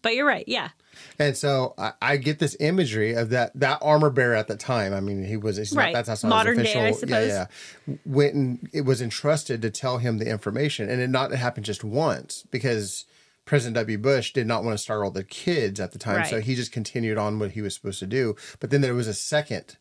But 0.00 0.14
you're 0.14 0.26
right. 0.26 0.44
Yeah. 0.48 0.70
And 1.18 1.36
so 1.36 1.74
I, 1.78 1.92
I 2.02 2.16
get 2.16 2.38
this 2.38 2.56
imagery 2.60 3.14
of 3.14 3.30
that 3.30 3.52
that 3.54 3.78
armor 3.82 4.10
bearer 4.10 4.34
at 4.34 4.48
the 4.48 4.56
time. 4.56 4.92
I 4.94 5.00
mean, 5.00 5.24
he 5.24 5.36
was 5.36 5.58
Right. 5.74 5.92
not, 5.92 6.04
that's 6.06 6.22
not 6.22 6.28
Modern 6.30 6.58
his 6.58 6.72
day, 6.72 6.80
I 6.80 6.88
official. 6.88 7.00
suppose. 7.00 7.28
Yeah, 7.28 7.46
yeah. 7.86 7.94
Went 8.04 8.34
and 8.34 8.68
it 8.72 8.82
was 8.82 9.00
entrusted 9.02 9.62
to 9.62 9.70
tell 9.70 9.98
him 9.98 10.18
the 10.18 10.28
information, 10.28 10.88
and 10.88 11.00
it 11.00 11.08
not 11.10 11.32
it 11.32 11.36
happened 11.36 11.66
just 11.66 11.84
once 11.84 12.44
because 12.50 13.04
President 13.44 13.74
W. 13.76 13.98
Bush 13.98 14.32
did 14.32 14.46
not 14.46 14.64
want 14.64 14.74
to 14.74 14.82
startle 14.82 15.10
the 15.10 15.22
kids 15.24 15.78
at 15.78 15.92
the 15.92 15.98
time, 15.98 16.24
so 16.24 16.40
he 16.40 16.54
just 16.54 16.72
continued 16.72 17.18
on 17.18 17.38
what 17.38 17.50
he 17.52 17.60
was 17.60 17.74
supposed 17.74 17.98
to 17.98 18.06
do. 18.06 18.34
But 18.58 18.70
then 18.70 18.80
there 18.80 18.94
was 18.94 19.06
a 19.06 19.12
second 19.14 19.76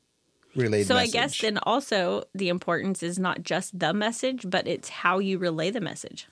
relayed 0.55 0.85
So 0.85 0.95
message. 0.95 1.15
I 1.15 1.19
guess 1.19 1.39
then 1.41 1.57
also 1.59 2.25
the 2.35 2.49
importance 2.49 3.01
is 3.01 3.17
not 3.17 3.41
just 3.43 3.79
the 3.79 3.93
message, 3.93 4.49
but 4.49 4.67
it's 4.67 4.89
how 4.89 5.19
you 5.19 5.37
relay 5.37 5.71
the 5.71 5.79
message. 5.81 6.27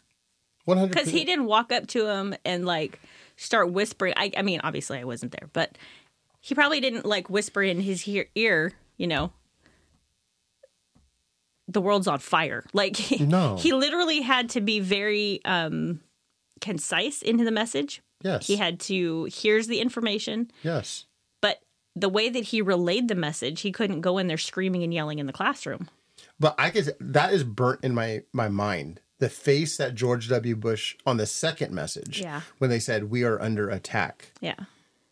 one 0.65 0.77
hundred 0.77 0.93
Because 0.93 1.09
he 1.09 1.23
didn't 1.23 1.45
walk 1.45 1.71
up 1.71 1.88
to 1.88 2.07
him 2.07 2.35
and 2.43 2.65
like 2.65 3.00
start 3.41 3.71
whispering. 3.71 4.13
I, 4.17 4.31
I 4.38 4.41
mean, 4.41 4.62
obviously 4.63 5.00
I 5.00 5.03
wasn't 5.03 5.31
there, 5.31 5.50
but 5.53 5.77
he 6.39 6.55
probably 6.55 6.79
didn't 6.79 7.05
like 7.05 7.29
whisper 7.29 7.62
in 7.63 7.79
his 7.81 8.07
ear, 8.07 8.27
ear 8.36 8.74
you 8.98 9.07
know, 9.07 9.31
the 11.67 11.81
world's 11.81 12.07
on 12.07 12.19
fire. 12.19 12.63
Like 12.74 12.98
No. 13.19 13.55
he 13.57 13.74
literally 13.74 14.21
had 14.21 14.50
to 14.51 14.62
be 14.62 14.79
very 14.79 15.41
um 15.45 16.01
concise 16.60 17.21
into 17.21 17.43
the 17.43 17.51
message. 17.51 18.01
yes, 18.24 18.45
He 18.48 18.55
had 18.57 18.79
to 18.81 19.27
here's 19.31 19.67
the 19.67 19.79
information, 19.79 20.51
yes. 20.63 21.05
but 21.41 21.60
the 21.95 22.10
way 22.10 22.29
that 22.29 22.45
he 22.45 22.62
relayed 22.62 23.07
the 23.07 23.15
message, 23.15 23.62
he 23.62 23.71
couldn't 23.71 24.01
go 24.01 24.17
in 24.17 24.27
there 24.27 24.38
screaming 24.38 24.83
and 24.83 24.93
yelling 24.93 25.19
in 25.19 25.25
the 25.25 25.33
classroom. 25.33 25.89
But 26.39 26.55
I 26.60 26.69
could 26.69 26.95
that 27.00 27.33
is 27.33 27.43
burnt 27.43 27.79
in 27.83 27.93
my 27.95 28.21
my 28.33 28.48
mind. 28.50 29.01
The 29.22 29.30
face 29.30 29.78
that 29.78 29.94
George 29.94 30.28
W. 30.30 30.56
Bush 30.56 30.96
on 31.06 31.18
the 31.18 31.28
second 31.28 31.72
message, 31.74 32.20
Yeah. 32.22 32.42
when 32.58 32.72
they 32.72 32.80
said 32.80 33.12
we 33.12 33.24
are 33.24 33.40
under 33.40 33.70
attack, 33.70 34.32
Yeah. 34.42 34.56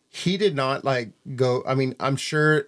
he 0.08 0.36
did 0.36 0.56
not 0.56 0.84
like 0.84 1.12
go. 1.36 1.62
I 1.64 1.74
mean, 1.76 1.94
I'm 2.00 2.16
sure 2.16 2.66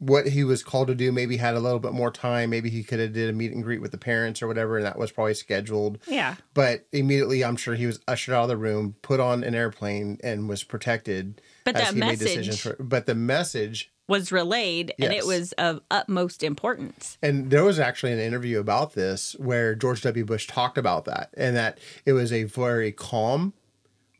what 0.00 0.28
he 0.28 0.44
was 0.44 0.62
called 0.62 0.86
to 0.88 0.94
do 0.94 1.10
maybe 1.10 1.38
had 1.38 1.54
a 1.54 1.60
little 1.60 1.78
bit 1.80 1.92
more 1.92 2.10
time. 2.12 2.50
Maybe 2.50 2.68
he 2.70 2.84
could 2.84 3.00
have 3.00 3.14
did 3.14 3.28
a 3.28 3.32
meet 3.32 3.52
and 3.52 3.64
greet 3.64 3.80
with 3.80 3.90
the 3.90 3.98
parents 3.98 4.42
or 4.42 4.46
whatever, 4.46 4.76
and 4.76 4.84
that 4.86 4.98
was 4.98 5.10
probably 5.10 5.32
scheduled. 5.34 5.98
Yeah. 6.06 6.36
But 6.54 6.86
immediately, 6.92 7.42
I'm 7.42 7.56
sure 7.56 7.74
he 7.74 7.86
was 7.86 7.98
ushered 8.06 8.34
out 8.34 8.42
of 8.44 8.48
the 8.48 8.56
room, 8.58 8.96
put 9.02 9.18
on 9.20 9.42
an 9.42 9.54
airplane, 9.54 10.18
and 10.22 10.46
was 10.48 10.62
protected. 10.62 11.40
But 11.64 11.74
as 11.74 11.82
that 11.88 11.94
he 11.94 12.00
made 12.00 12.06
message- 12.20 12.26
decisions 12.46 12.60
for. 12.60 12.76
But 12.78 13.06
the 13.06 13.14
message 13.16 13.90
Was 14.08 14.32
relayed 14.32 14.92
and 14.98 15.12
Yes. 15.12 15.22
it 15.22 15.26
was 15.26 15.52
of 15.52 15.80
utmost 15.90 16.42
importance. 16.42 17.18
And 17.22 17.50
there 17.50 17.62
was 17.64 17.78
actually 17.78 18.12
an 18.12 18.18
interview 18.20 18.58
about 18.58 18.94
this 18.94 19.36
where 19.38 19.74
George 19.74 20.00
W. 20.02 20.24
Bush 20.24 20.46
talked 20.46 20.78
about 20.78 21.04
that 21.04 21.30
and 21.36 21.54
that 21.56 21.78
it 22.06 22.12
was 22.14 22.32
a 22.32 22.44
very 22.44 22.90
calm, 22.90 23.52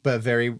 but 0.03 0.21
very 0.21 0.59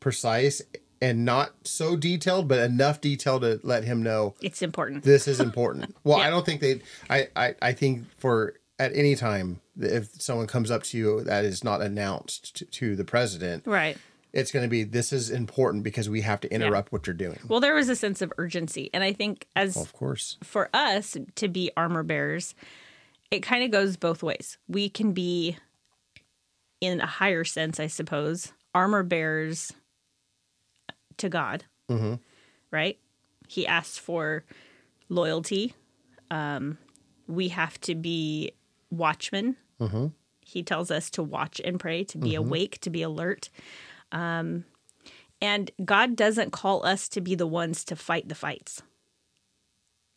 precise 0.00 0.62
and 1.00 1.24
not 1.24 1.52
so 1.64 1.96
detailed, 1.96 2.48
but 2.48 2.58
enough 2.58 3.00
detail 3.00 3.38
to 3.40 3.60
let 3.62 3.84
him 3.84 4.02
know 4.02 4.34
It's 4.40 4.62
important. 4.62 5.04
this 5.04 5.26
is 5.28 5.40
important. 5.40 5.94
Well, 6.04 6.18
Yeah. 6.18 6.26
I 6.26 6.30
don't 6.30 6.44
think 6.46 6.60
they, 6.60 6.80
I, 7.10 7.28
I, 7.34 7.54
I 7.60 7.72
think 7.72 8.04
for 8.18 8.54
at 8.78 8.94
any 8.94 9.14
time, 9.16 9.60
if 9.80 10.20
someone 10.20 10.46
comes 10.46 10.70
up 10.70 10.82
to 10.84 10.98
you 10.98 11.22
that 11.24 11.44
is 11.44 11.64
not 11.64 11.80
announced 11.82 12.56
to, 12.56 12.64
to 12.66 12.96
the 12.96 13.04
president, 13.04 13.66
right. 13.66 13.96
It's 14.36 14.52
going 14.52 14.64
to 14.64 14.68
be, 14.68 14.84
this 14.84 15.14
is 15.14 15.30
important 15.30 15.82
because 15.82 16.10
we 16.10 16.20
have 16.20 16.40
to 16.42 16.52
interrupt 16.52 16.92
what 16.92 17.06
you're 17.06 17.14
doing. 17.14 17.38
Well, 17.48 17.60
there 17.60 17.74
was 17.74 17.88
a 17.88 17.96
sense 17.96 18.20
of 18.20 18.30
urgency. 18.36 18.90
And 18.92 19.02
I 19.02 19.14
think 19.14 19.46
as 19.56 19.78
Of 19.78 19.94
course. 19.94 20.36
for 20.44 20.68
us 20.74 21.16
to 21.36 21.48
be 21.48 21.70
armor 21.74 22.02
bearers, 22.02 22.54
it 23.30 23.40
kind 23.40 23.64
of 23.64 23.70
goes 23.70 23.96
both 23.96 24.22
ways. 24.22 24.58
We 24.68 24.90
can 24.90 25.12
be, 25.12 25.56
in 26.82 27.00
a 27.00 27.06
higher 27.06 27.44
sense, 27.44 27.80
I 27.80 27.86
suppose, 27.86 28.52
armor 28.74 29.02
bearers 29.02 29.72
to 31.16 31.30
God, 31.30 31.64
mm-hmm. 31.90 32.16
right? 32.70 32.98
He 33.48 33.66
asks 33.66 33.96
for 33.96 34.44
loyalty. 35.08 35.72
Um, 36.30 36.76
we 37.26 37.48
have 37.48 37.80
to 37.80 37.94
be 37.94 38.52
watchmen. 38.90 39.56
Mm-hmm. 39.80 40.08
He 40.40 40.62
tells 40.62 40.90
us 40.90 41.08
to 41.10 41.22
watch 41.22 41.58
and 41.64 41.80
pray, 41.80 42.04
to 42.04 42.18
be 42.18 42.32
mm-hmm. 42.32 42.46
awake, 42.46 42.80
to 42.82 42.90
be 42.90 43.00
alert. 43.00 43.48
Um, 44.16 44.64
and 45.42 45.70
God 45.84 46.16
doesn't 46.16 46.50
call 46.50 46.84
us 46.86 47.08
to 47.10 47.20
be 47.20 47.34
the 47.34 47.46
ones 47.46 47.84
to 47.84 47.96
fight 47.96 48.28
the 48.28 48.34
fights. 48.34 48.82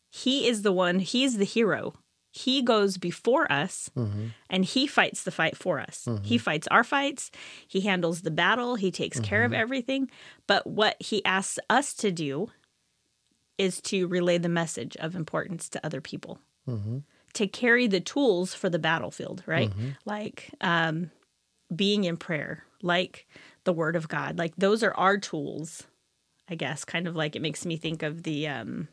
He 0.09 0.47
is 0.47 0.61
the 0.61 0.71
one, 0.71 0.99
he's 0.99 1.37
the 1.37 1.45
hero. 1.45 1.93
He 2.31 2.61
goes 2.61 2.97
before 2.97 3.51
us 3.51 3.89
mm-hmm. 3.97 4.27
and 4.49 4.63
he 4.63 4.87
fights 4.87 5.23
the 5.23 5.31
fight 5.31 5.57
for 5.57 5.79
us. 5.79 6.05
Mm-hmm. 6.07 6.23
He 6.23 6.37
fights 6.37 6.67
our 6.67 6.83
fights, 6.83 7.31
he 7.67 7.81
handles 7.81 8.21
the 8.21 8.31
battle, 8.31 8.75
he 8.75 8.91
takes 8.91 9.19
care 9.19 9.43
of 9.43 9.51
mm-hmm. 9.51 9.61
everything. 9.61 10.09
But 10.47 10.65
what 10.65 10.95
he 10.99 11.25
asks 11.25 11.59
us 11.69 11.93
to 11.95 12.11
do 12.11 12.49
is 13.57 13.81
to 13.81 14.07
relay 14.07 14.37
the 14.37 14.47
message 14.47 14.95
of 14.97 15.15
importance 15.15 15.67
to 15.69 15.85
other 15.85 15.99
people, 15.99 16.39
to 17.33 17.47
carry 17.47 17.87
the 17.87 17.99
tools 17.99 18.53
for 18.53 18.69
the 18.69 18.79
battlefield, 18.79 19.43
right? 19.45 19.69
Like 20.05 20.51
um, 20.61 21.11
being 21.75 22.05
in 22.05 22.15
prayer, 22.15 22.63
like 22.81 23.27
the 23.63 23.73
word 23.73 23.95
of 23.95 24.07
God. 24.07 24.37
Like 24.37 24.55
those 24.57 24.83
are 24.83 24.93
our 24.93 25.17
tools, 25.17 25.83
I 26.49 26.55
guess. 26.55 26.85
Kind 26.85 27.07
of 27.07 27.15
like 27.15 27.35
it 27.35 27.41
makes 27.41 27.65
me 27.65 27.77
think 27.77 28.03
of 28.03 28.23
the 28.23 28.47
um 28.47 28.87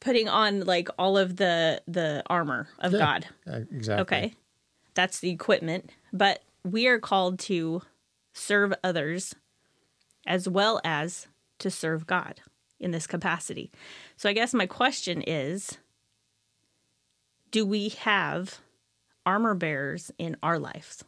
putting 0.00 0.28
on 0.28 0.60
like 0.60 0.88
all 0.98 1.18
of 1.18 1.36
the 1.36 1.82
the 1.86 2.22
armor 2.26 2.68
of 2.78 2.92
God. 2.92 3.26
Uh, 3.46 3.60
Exactly. 3.72 4.02
Okay. 4.02 4.34
That's 4.94 5.20
the 5.20 5.30
equipment, 5.30 5.90
but 6.12 6.42
we 6.64 6.86
are 6.88 6.98
called 6.98 7.38
to 7.40 7.82
serve 8.32 8.74
others 8.82 9.34
as 10.26 10.48
well 10.48 10.80
as 10.84 11.28
to 11.60 11.70
serve 11.70 12.06
God 12.06 12.40
in 12.80 12.90
this 12.90 13.06
capacity. 13.06 13.70
So 14.16 14.28
I 14.28 14.32
guess 14.32 14.54
my 14.54 14.66
question 14.66 15.22
is 15.22 15.78
do 17.50 17.64
we 17.64 17.90
have 17.90 18.58
armor 19.24 19.54
bearers 19.54 20.10
in 20.18 20.36
our 20.42 20.58
lives? 20.58 21.04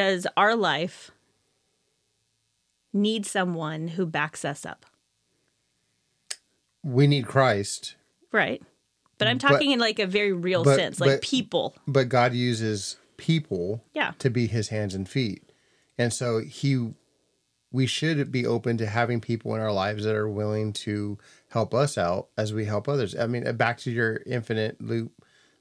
Does 0.00 0.26
our 0.34 0.56
life 0.56 1.10
need 2.90 3.26
someone 3.26 3.88
who 3.88 4.06
backs 4.06 4.46
us 4.46 4.64
up? 4.64 4.86
We 6.82 7.06
need 7.06 7.26
Christ, 7.26 7.96
Right. 8.32 8.62
But 9.18 9.28
I'm 9.28 9.36
But- 9.36 9.48
talking 9.48 9.72
in 9.72 9.78
like 9.78 9.98
a 9.98 10.06
very 10.06 10.32
real 10.32 10.64
but- 10.64 10.76
sense, 10.76 11.00
like 11.00 11.10
but- 11.10 11.20
people. 11.20 11.76
but 11.86 12.08
God 12.08 12.32
uses 12.32 12.96
people 13.18 13.84
Yeah. 13.92 14.12
to 14.20 14.30
be 14.30 14.46
his 14.46 14.68
hands 14.68 14.94
and 14.94 15.06
feet. 15.06 15.52
And 15.98 16.14
so 16.14 16.38
he 16.38 16.94
we 17.70 17.86
should 17.86 18.32
be 18.32 18.46
open 18.46 18.78
to 18.78 18.86
having 18.86 19.20
people 19.20 19.54
in 19.54 19.60
our 19.60 19.72
lives 19.72 20.04
that 20.04 20.14
are 20.16 20.28
willing 20.30 20.72
to 20.72 21.18
help 21.48 21.74
us 21.74 21.98
out 21.98 22.28
as 22.38 22.54
we 22.54 22.64
help 22.64 22.88
others. 22.88 23.14
I 23.14 23.26
mean, 23.26 23.44
back 23.56 23.76
to 23.80 23.90
your 23.90 24.22
infinite 24.24 24.80
loop 24.80 25.12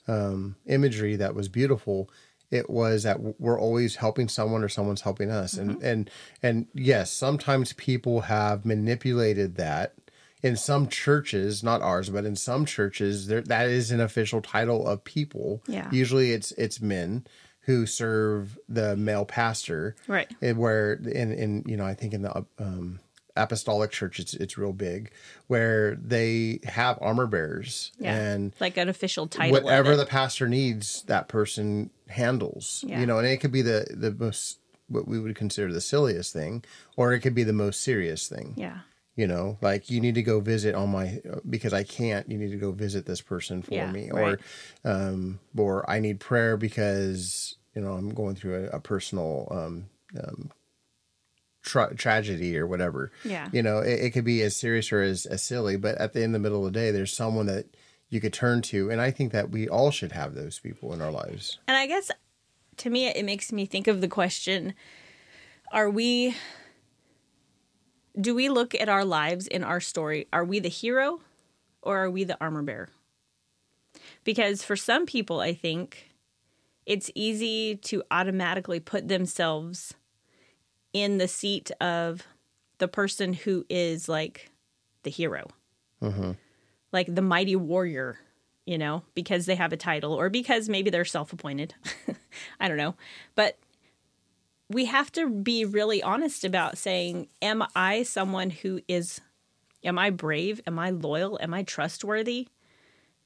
um, 0.08 0.56
imagery 0.66 1.18
that 1.18 1.36
was 1.36 1.50
beautiful. 1.50 2.10
It 2.52 2.70
was 2.70 3.04
that 3.04 3.40
we're 3.40 3.60
always 3.60 3.98
helping 3.98 4.28
someone 4.28 4.64
or 4.64 4.70
someone's 4.70 5.02
helping 5.02 5.30
us, 5.30 5.54
and 5.54 5.82
and 5.84 6.10
and 6.42 6.68
yes, 6.74 7.12
sometimes 7.12 7.74
people 7.74 8.22
have 8.22 8.66
manipulated 8.66 9.56
that. 9.56 9.94
In 10.42 10.56
some 10.56 10.88
churches, 10.88 11.64
not 11.64 11.82
ours, 11.82 12.10
but 12.10 12.24
in 12.24 12.36
some 12.38 12.66
churches, 12.66 13.28
there 13.28 13.42
that 13.42 13.68
is 13.70 13.92
an 13.92 14.00
official 14.00 14.42
title 14.42 14.88
of 14.88 15.04
people. 15.04 15.62
Yeah. 15.68 15.90
Usually, 15.92 16.32
it's 16.32 16.52
it's 16.54 16.80
men 16.82 17.26
who 17.64 17.86
serve 17.86 18.58
the 18.70 18.96
male 18.96 19.26
pastor, 19.26 19.96
Right. 20.08 20.32
and 20.42 20.58
where 20.58 20.94
in 20.94 21.34
in 21.34 21.64
you 21.68 21.76
know 21.78 21.86
I 21.86 21.94
think 21.94 22.14
in 22.14 22.22
the 22.24 22.46
um, 22.58 23.00
apostolic 23.44 23.92
church 23.92 24.20
it's 24.20 24.34
it's 24.34 24.58
real 24.58 24.74
big 24.74 25.12
where 25.48 25.96
they 25.96 26.60
have 26.66 26.98
armor 27.02 27.28
bearers 27.28 27.92
Yeah. 28.00 28.16
and 28.16 28.54
like 28.60 28.78
an 28.78 28.90
official 28.90 29.28
title. 29.28 29.52
whatever 29.62 29.96
the 29.96 30.06
pastor 30.06 30.48
needs 30.50 31.04
that 31.04 31.28
person 31.28 31.90
handles 32.08 32.84
Yeah. 32.88 33.00
you 33.00 33.06
know 33.06 33.18
and 33.20 33.28
it 33.28 33.38
could 33.38 33.52
be 33.52 33.62
the 33.62 33.86
the 33.90 34.12
most 34.12 34.60
what 34.88 35.08
we 35.08 35.20
would 35.20 35.36
consider 35.36 35.72
the 35.72 35.82
silliest 35.82 36.34
thing 36.34 36.64
or 36.98 37.14
it 37.14 37.20
could 37.20 37.36
be 37.36 37.44
the 37.44 37.54
most 37.54 37.82
serious 37.82 38.28
thing 38.28 38.54
yeah. 38.58 38.80
you 39.16 39.28
know 39.28 39.58
like 39.62 39.90
you 39.92 40.02
need 40.02 40.16
to 40.16 40.24
go 40.24 40.40
visit 40.40 40.74
on 40.76 40.90
my 40.90 41.22
because 41.50 41.74
i 41.74 41.84
can't 41.84 42.28
you 42.30 42.38
need 42.38 42.50
to 42.52 42.58
go 42.58 42.72
visit 42.72 43.06
this 43.06 43.22
person 43.22 43.62
for 43.62 43.74
Yeah, 43.76 43.92
me 43.92 44.10
right. 44.12 44.40
or 44.86 44.92
um 44.92 45.40
or 45.56 45.88
i 45.90 46.00
need 46.00 46.20
prayer 46.20 46.58
because 46.58 47.56
you 47.76 47.82
know 47.84 47.94
i'm 47.94 48.10
going 48.14 48.36
through 48.36 48.66
a, 48.66 48.78
a 48.78 48.80
personal 48.80 49.48
um 49.52 49.86
um 50.24 50.50
tra- 51.62 51.94
tragedy 51.96 52.58
or 52.58 52.66
whatever 52.68 53.12
Yeah. 53.24 53.50
you 53.52 53.62
know 53.62 53.80
it, 53.80 54.00
it 54.00 54.10
could 54.12 54.26
be 54.26 54.42
as 54.42 54.56
serious 54.56 54.92
or 54.92 55.02
as, 55.02 55.26
as 55.26 55.44
silly 55.44 55.76
but 55.78 55.98
at 55.98 56.14
the 56.14 56.24
end 56.24 56.36
of 56.36 56.42
the 56.42 56.50
middle 56.50 56.66
of 56.66 56.74
the 56.74 56.80
day 56.80 56.92
there's 56.92 57.14
someone 57.14 57.46
that 57.48 57.66
you 58.10 58.20
could 58.22 58.34
turn 58.34 58.62
to 58.64 58.90
and 58.90 59.00
i 59.02 59.12
think 59.12 59.32
that 59.34 59.52
we 59.52 59.68
all 59.68 59.92
should 59.92 60.12
have 60.14 60.34
those 60.36 60.60
people 60.60 60.94
in 60.94 61.02
our 61.02 61.12
lives 61.12 61.60
And 61.68 61.78
I 61.78 61.86
guess 61.88 62.10
to 62.78 62.90
me, 62.90 63.08
it 63.08 63.26
makes 63.26 63.52
me 63.52 63.66
think 63.66 63.88
of 63.88 64.00
the 64.00 64.08
question 64.08 64.74
Are 65.74 65.90
we, 65.90 66.34
do 68.20 68.34
we 68.34 68.48
look 68.48 68.74
at 68.74 68.88
our 68.88 69.04
lives 69.04 69.48
in 69.48 69.64
our 69.66 69.82
story? 69.82 70.28
Are 70.32 70.46
we 70.46 70.60
the 70.60 70.70
hero 70.70 71.20
or 71.82 71.98
are 72.06 72.10
we 72.10 72.24
the 72.24 72.38
armor 72.40 72.64
bearer? 72.64 72.88
Because 74.24 74.64
for 74.64 74.76
some 74.78 75.06
people, 75.06 75.42
I 75.42 75.54
think 75.54 76.10
it's 76.86 77.12
easy 77.16 77.76
to 77.76 78.02
automatically 78.10 78.80
put 78.80 79.10
themselves 79.10 79.94
in 80.94 81.18
the 81.18 81.28
seat 81.28 81.72
of 81.82 82.26
the 82.78 82.88
person 82.88 83.34
who 83.34 83.66
is 83.70 84.10
like 84.10 84.52
the 85.04 85.10
hero, 85.10 85.48
mm-hmm. 86.02 86.32
like 86.92 87.14
the 87.14 87.22
mighty 87.22 87.56
warrior, 87.56 88.20
you 88.66 88.78
know, 88.78 89.04
because 89.16 89.46
they 89.46 89.56
have 89.56 89.74
a 89.74 89.78
title 89.78 90.14
or 90.14 90.30
because 90.30 90.70
maybe 90.70 90.90
they're 90.90 91.06
self 91.06 91.34
appointed. 91.34 91.74
I 92.60 92.68
don't 92.68 92.78
know. 92.78 92.96
But 93.36 93.58
we 94.70 94.86
have 94.86 95.12
to 95.14 95.30
be 95.30 95.66
really 95.66 96.02
honest 96.02 96.44
about 96.44 96.78
saying, 96.78 97.28
Am 97.42 97.64
I 97.76 98.04
someone 98.04 98.50
who 98.50 98.82
is 98.88 99.22
Am 99.84 99.98
I 99.98 100.10
brave? 100.10 100.62
Am 100.68 100.78
I 100.78 100.90
loyal? 100.90 101.40
Am 101.42 101.54
I 101.54 101.64
trustworthy? 101.64 102.48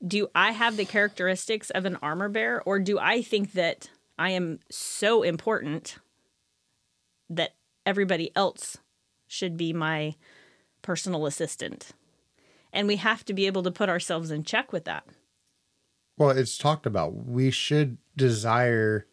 Do 0.06 0.28
I 0.36 0.52
have 0.52 0.78
the 0.78 0.86
characteristics 0.86 1.70
of 1.70 1.86
an 1.86 1.98
armor 2.02 2.30
bearer, 2.30 2.62
or 2.66 2.80
do 2.80 3.00
I 3.00 3.22
think 3.22 3.54
that 3.54 3.90
I 4.20 4.32
am 4.32 4.60
so 4.70 5.24
important 5.24 5.98
that 7.36 7.56
everybody 7.86 8.32
else 8.36 8.78
should 9.28 9.58
be 9.58 9.74
my 9.74 10.16
personal 10.82 11.26
assistant? 11.26 11.92
And 12.72 12.88
we 12.88 12.96
have 12.98 13.24
to 13.26 13.34
be 13.34 13.46
able 13.46 13.64
to 13.64 13.72
put 13.72 13.90
ourselves 13.90 14.32
in 14.32 14.44
check 14.44 14.72
with 14.74 14.86
that. 14.86 15.06
Well, 16.18 16.32
it's 16.32 16.58
talked 16.58 16.86
about. 16.86 17.28
We 17.28 17.52
should 17.52 17.98
desire 18.16 19.08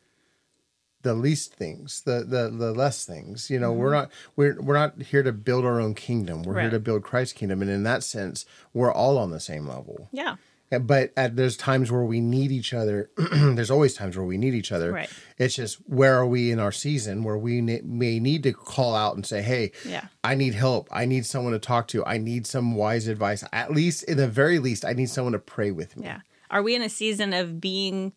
the 1.02 1.14
least 1.14 1.54
things, 1.54 2.02
the 2.02 2.24
the 2.24 2.50
the 2.50 2.72
less 2.72 3.04
things. 3.04 3.50
You 3.50 3.58
know, 3.58 3.72
we're 3.72 3.86
mm-hmm. 3.86 3.94
not 3.94 4.12
we're 4.36 4.60
we're 4.60 4.74
not 4.74 5.00
here 5.02 5.22
to 5.22 5.32
build 5.32 5.64
our 5.64 5.80
own 5.80 5.94
kingdom. 5.94 6.42
We're 6.42 6.60
here 6.60 6.70
to 6.70 6.80
build 6.80 7.02
Christ's 7.02 7.32
kingdom, 7.32 7.62
and 7.62 7.70
in 7.70 7.84
that 7.84 8.04
sense, 8.04 8.44
we're 8.74 8.92
all 8.92 9.16
on 9.16 9.30
the 9.30 9.40
same 9.40 9.66
level. 9.66 10.08
Yeah. 10.12 10.36
But 10.70 11.12
at 11.16 11.36
there's 11.36 11.56
times 11.56 11.90
where 11.90 12.04
we 12.04 12.20
need 12.20 12.52
each 12.52 12.72
other. 12.72 13.10
there's 13.16 13.70
always 13.70 13.94
times 13.94 14.16
where 14.16 14.26
we 14.26 14.38
need 14.38 14.54
each 14.54 14.70
other. 14.70 14.92
Right. 14.92 15.10
It's 15.36 15.56
just 15.56 15.76
where 15.88 16.16
are 16.16 16.26
we 16.26 16.50
in 16.52 16.60
our 16.60 16.70
season 16.72 17.24
where 17.24 17.36
we 17.38 17.60
ne- 17.60 17.80
may 17.82 18.20
need 18.20 18.44
to 18.44 18.52
call 18.52 18.94
out 18.94 19.16
and 19.16 19.26
say, 19.26 19.42
"Hey, 19.42 19.72
Yeah. 19.84 20.06
I 20.22 20.34
need 20.34 20.54
help. 20.54 20.88
I 20.92 21.06
need 21.06 21.26
someone 21.26 21.52
to 21.54 21.58
talk 21.58 21.88
to. 21.88 22.04
I 22.04 22.18
need 22.18 22.46
some 22.46 22.74
wise 22.76 23.08
advice. 23.08 23.42
At 23.52 23.72
least, 23.72 24.04
in 24.04 24.16
the 24.16 24.28
very 24.28 24.58
least, 24.58 24.84
I 24.84 24.92
need 24.92 25.10
someone 25.10 25.32
to 25.32 25.38
pray 25.40 25.70
with 25.72 25.96
me." 25.96 26.04
Yeah. 26.04 26.20
Are 26.50 26.62
we 26.62 26.74
in 26.74 26.82
a 26.82 26.88
season 26.88 27.32
of 27.32 27.60
being 27.60 28.12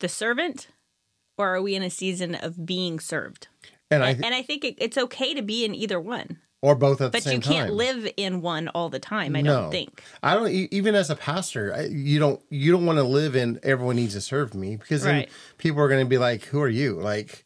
the 0.00 0.08
servant 0.08 0.68
or 1.36 1.54
are 1.54 1.62
we 1.62 1.74
in 1.74 1.82
a 1.82 1.90
season 1.90 2.34
of 2.34 2.66
being 2.66 2.98
served? 3.00 3.48
And 3.90 4.02
I 4.04 4.10
And, 4.10 4.26
and 4.26 4.34
I 4.34 4.42
think 4.42 4.64
it, 4.64 4.74
it's 4.78 4.98
okay 4.98 5.32
to 5.34 5.42
be 5.42 5.64
in 5.64 5.74
either 5.74 6.00
one, 6.00 6.38
or 6.60 6.74
both 6.74 7.00
at 7.00 7.12
but 7.12 7.22
the 7.22 7.30
same 7.30 7.40
time. 7.40 7.40
But 7.40 7.46
you 7.48 7.52
can't 7.60 7.68
time. 7.68 7.76
live 7.76 8.12
in 8.16 8.40
one 8.42 8.68
all 8.68 8.88
the 8.88 8.98
time, 8.98 9.36
I 9.36 9.40
No. 9.42 9.62
don't 9.62 9.70
think. 9.70 10.02
I 10.22 10.34
don't 10.34 10.48
even 10.50 10.94
as 10.94 11.08
a 11.10 11.16
pastor, 11.16 11.72
I- 11.74 11.86
you 11.86 12.18
don't 12.18 12.40
you 12.50 12.72
don't 12.72 12.84
want 12.86 12.98
to 12.98 13.04
live 13.04 13.36
in 13.36 13.60
everyone 13.62 13.96
needs 13.96 14.14
to 14.14 14.20
serve 14.20 14.54
me 14.54 14.76
because 14.76 15.02
then 15.04 15.14
Right. 15.14 15.28
people 15.58 15.80
are 15.82 15.88
going 15.88 16.04
to 16.04 16.08
be 16.08 16.18
like, 16.18 16.44
"Who 16.46 16.60
are 16.60 16.68
you?" 16.68 16.94
Like 17.00 17.44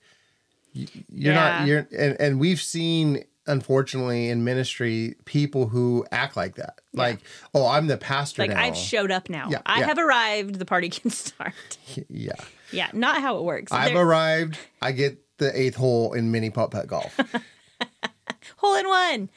you're 0.72 0.88
Yeah. 1.08 1.34
not 1.58 1.66
you're 1.66 1.88
and 1.96 2.16
and 2.20 2.40
we've 2.40 2.60
seen 2.62 3.24
unfortunately 3.48 4.28
in 4.28 4.44
ministry 4.44 5.16
people 5.24 5.66
who 5.68 6.06
act 6.12 6.36
like 6.36 6.54
that. 6.54 6.78
Like, 6.94 7.18
"Oh, 7.52 7.66
I'm 7.66 7.88
the 7.88 7.96
pastor 7.96 8.42
Like 8.42 8.52
now." 8.52 8.62
I've 8.62 8.76
showed 8.76 9.10
up 9.10 9.28
now. 9.28 9.48
Yeah, 9.50 9.58
I 9.66 9.80
yeah. 9.80 9.86
have 9.86 9.98
arrived, 9.98 10.54
the 10.60 10.64
party 10.64 10.88
can 11.00 11.10
start. 11.10 11.52
yeah. 12.08 12.32
yeah, 12.70 12.88
not 12.92 13.20
how 13.20 13.38
it 13.38 13.42
works. 13.42 13.72
I've 13.72 13.96
arrived. 13.96 14.58
I 14.80 14.92
get 14.92 15.18
the 15.38 15.50
eighth 15.60 15.74
hole 15.74 16.12
in 16.12 16.30
mini 16.30 16.50
putt 16.50 16.70
putt 16.70 16.86
golf. 16.86 17.18
hole 18.58 18.74
in 18.74 18.88
one. 18.88 19.30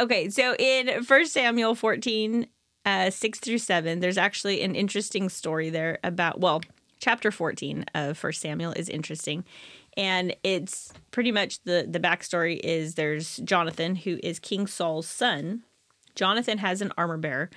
Okay, 0.00 0.30
so 0.30 0.54
in 0.58 1.02
First 1.02 1.32
Samuel 1.32 1.74
14, 1.74 2.46
uh, 2.84 3.10
6 3.10 3.40
through 3.40 3.58
7, 3.58 4.00
there's 4.00 4.18
actually 4.18 4.62
an 4.62 4.74
interesting 4.74 5.28
story 5.28 5.70
there 5.70 5.98
about, 6.04 6.40
well, 6.40 6.60
chapter 7.00 7.30
14 7.30 7.84
of 7.94 8.16
First 8.16 8.40
Samuel 8.40 8.72
is 8.72 8.88
interesting. 8.88 9.44
And 9.96 10.36
it's 10.44 10.92
pretty 11.10 11.32
much 11.32 11.60
the, 11.64 11.86
the 11.88 11.98
backstory 11.98 12.60
is 12.62 12.94
there's 12.94 13.38
Jonathan, 13.38 13.96
who 13.96 14.18
is 14.22 14.38
King 14.38 14.66
Saul's 14.66 15.08
son. 15.08 15.64
Jonathan 16.14 16.58
has 16.58 16.80
an 16.80 16.92
armor 16.96 17.18
bearer. 17.18 17.50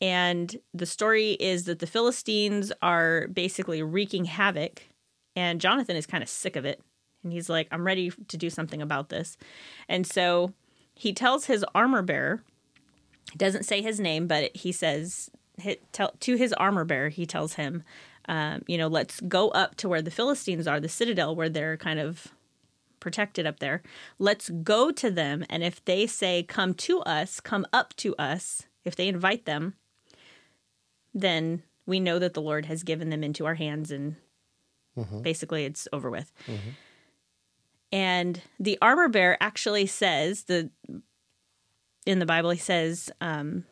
And 0.00 0.54
the 0.74 0.86
story 0.86 1.32
is 1.32 1.64
that 1.64 1.78
the 1.78 1.86
Philistines 1.86 2.70
are 2.82 3.28
basically 3.28 3.82
wreaking 3.82 4.26
havoc. 4.26 4.82
And 5.34 5.60
Jonathan 5.60 5.96
is 5.96 6.06
kind 6.06 6.22
of 6.22 6.28
sick 6.28 6.56
of 6.56 6.66
it. 6.66 6.82
And 7.26 7.32
he's 7.32 7.48
like, 7.48 7.66
I'm 7.72 7.84
ready 7.84 8.10
to 8.28 8.36
do 8.36 8.48
something 8.50 8.80
about 8.80 9.08
this. 9.08 9.36
And 9.88 10.06
so 10.06 10.52
he 10.94 11.12
tells 11.12 11.46
his 11.46 11.64
armor 11.74 12.02
bearer, 12.02 12.42
doesn't 13.36 13.64
say 13.64 13.82
his 13.82 13.98
name, 13.98 14.28
but 14.28 14.56
he 14.56 14.70
says 14.70 15.28
to 16.20 16.36
his 16.36 16.52
armor 16.52 16.84
bearer, 16.84 17.08
he 17.08 17.26
tells 17.26 17.54
him, 17.54 17.82
um, 18.28 18.62
you 18.68 18.78
know, 18.78 18.86
let's 18.86 19.20
go 19.20 19.48
up 19.48 19.74
to 19.76 19.88
where 19.88 20.02
the 20.02 20.10
Philistines 20.12 20.68
are, 20.68 20.78
the 20.78 20.88
citadel 20.88 21.34
where 21.34 21.48
they're 21.48 21.76
kind 21.76 21.98
of 21.98 22.28
protected 23.00 23.44
up 23.44 23.58
there. 23.58 23.82
Let's 24.20 24.48
go 24.48 24.92
to 24.92 25.10
them. 25.10 25.44
And 25.50 25.64
if 25.64 25.84
they 25.84 26.06
say, 26.06 26.44
come 26.44 26.74
to 26.74 27.00
us, 27.00 27.40
come 27.40 27.66
up 27.72 27.94
to 27.96 28.14
us, 28.16 28.62
if 28.84 28.94
they 28.94 29.08
invite 29.08 29.46
them, 29.46 29.74
then 31.12 31.64
we 31.86 31.98
know 31.98 32.18
that 32.20 32.34
the 32.34 32.42
Lord 32.42 32.66
has 32.66 32.82
given 32.84 33.10
them 33.10 33.24
into 33.24 33.44
our 33.46 33.54
hands 33.54 33.90
and 33.90 34.16
basically 35.22 35.64
it's 35.64 35.86
over 35.92 36.10
with. 36.10 36.32
And 37.92 38.42
the 38.58 38.78
armor 38.82 39.08
bearer 39.08 39.36
actually 39.40 39.86
says 39.86 40.44
the 40.44 40.70
in 42.04 42.18
the 42.18 42.26
Bible 42.26 42.50
he 42.50 42.58
says, 42.58 43.10
um, 43.20 43.64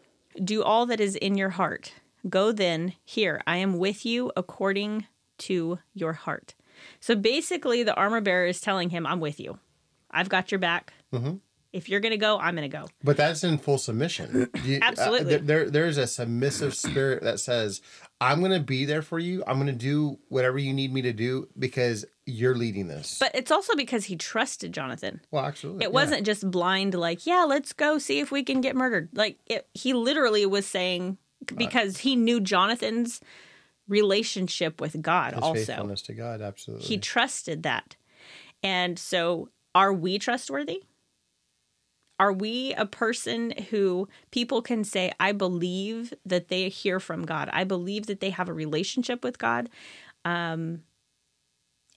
"Do 0.43 0.63
all 0.63 0.87
that 0.87 1.01
is 1.01 1.17
in 1.17 1.37
your 1.37 1.51
heart. 1.51 1.93
Go 2.29 2.53
then. 2.53 2.95
Here 3.05 3.43
I 3.47 3.59
am 3.59 3.79
with 3.79 4.07
you 4.07 4.33
according 4.37 5.07
to 5.39 5.79
your 5.93 6.13
heart." 6.15 6.55
So 7.01 7.15
basically, 7.15 7.83
the 7.83 7.95
armor 7.95 8.21
bearer 8.21 8.47
is 8.47 8.61
telling 8.61 8.91
him, 8.91 9.07
"I'm 9.07 9.21
with 9.21 9.39
you. 9.39 9.59
I've 10.11 10.29
got 10.29 10.51
your 10.51 10.59
back. 10.59 10.93
If 11.75 11.89
you're 11.89 12.01
gonna 12.01 12.17
go, 12.17 12.39
I'm 12.39 12.55
gonna 12.55 12.69
go." 12.69 12.87
But 13.03 13.17
that's 13.17 13.45
in 13.45 13.59
full 13.59 13.79
submission. 13.79 14.49
You- 14.65 14.77
uh, 14.77 14.85
Absolutely. 14.85 15.37
there, 15.39 15.69
there's 15.69 15.99
a 15.99 16.07
submissive 16.07 16.75
spirit 16.75 17.23
that 17.25 17.41
says, 17.41 17.81
"I'm 18.21 18.39
going 18.39 18.53
to 18.53 18.61
be 18.61 18.85
there 18.85 19.03
for 19.03 19.19
you. 19.19 19.43
I'm 19.47 19.57
going 19.57 19.67
to 19.67 19.73
do 19.73 20.19
whatever 20.29 20.59
you 20.59 20.73
need 20.73 20.93
me 20.93 21.03
to 21.03 21.13
do 21.13 21.49
because 21.59 22.05
you're 22.27 22.55
leading 22.55 22.87
this." 22.89 23.19
But 23.19 23.33
it's 23.35 23.51
also 23.51 23.75
because 23.75 24.05
he 24.07 24.17
trusted 24.17 24.73
Jonathan. 24.73 25.21
well, 25.31 25.45
absolutely, 25.45 25.85
It 25.85 25.93
wasn't 25.93 26.25
just 26.25 26.51
blind, 26.51 26.95
like, 26.95 27.27
yeah, 27.27 27.45
let's 27.45 27.73
go 27.73 27.99
see 27.99 28.21
if 28.21 28.31
we 28.31 28.43
can 28.43 28.61
get 28.61 28.77
murdered. 28.77 29.11
Like, 29.13 29.39
it, 29.47 29.69
he 29.75 29.93
literally 29.93 30.47
was 30.47 30.67
saying, 30.67 31.19
because 31.45 31.99
he 31.99 32.17
knew 32.17 32.41
Jonathan's 32.41 33.21
relationship 33.89 34.81
with 34.81 35.03
God 35.03 35.35
also. 35.35 35.55
faithfulness 35.55 36.03
to 36.03 36.15
God. 36.15 36.41
Absolutely. 36.41 36.87
He 36.87 36.99
trusted 36.99 37.63
that. 37.65 37.97
And 38.63 38.99
so, 38.99 39.51
are 39.75 39.93
we 39.93 40.19
trustworthy? 40.19 40.85
Are 42.21 42.33
we 42.33 42.73
a 42.75 42.87
person 42.87 43.53
who 43.71 44.09
people 44.31 44.63
can 44.63 44.85
say, 44.85 45.13
I 45.19 45.33
believe 45.33 46.15
that 46.25 46.49
they 46.49 46.69
hear 46.69 47.01
from 47.01 47.25
God? 47.27 47.51
I 47.53 47.65
believe 47.65 48.07
that 48.07 48.21
they 48.21 48.31
have 48.31 48.49
a 48.49 48.53
relationship 48.53 49.25
with 49.25 49.39
God. 49.39 49.69
Um, 50.25 50.83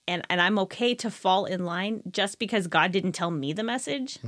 and, 0.08 0.22
and 0.28 0.40
I'm 0.40 0.58
okay 0.60 0.94
to 0.96 1.10
fall 1.10 1.44
in 1.44 1.64
line 1.64 2.02
just 2.10 2.38
because 2.38 2.66
God 2.66 2.90
didn't 2.92 3.12
tell 3.12 3.30
me 3.30 3.52
the 3.52 3.62
message. 3.62 4.18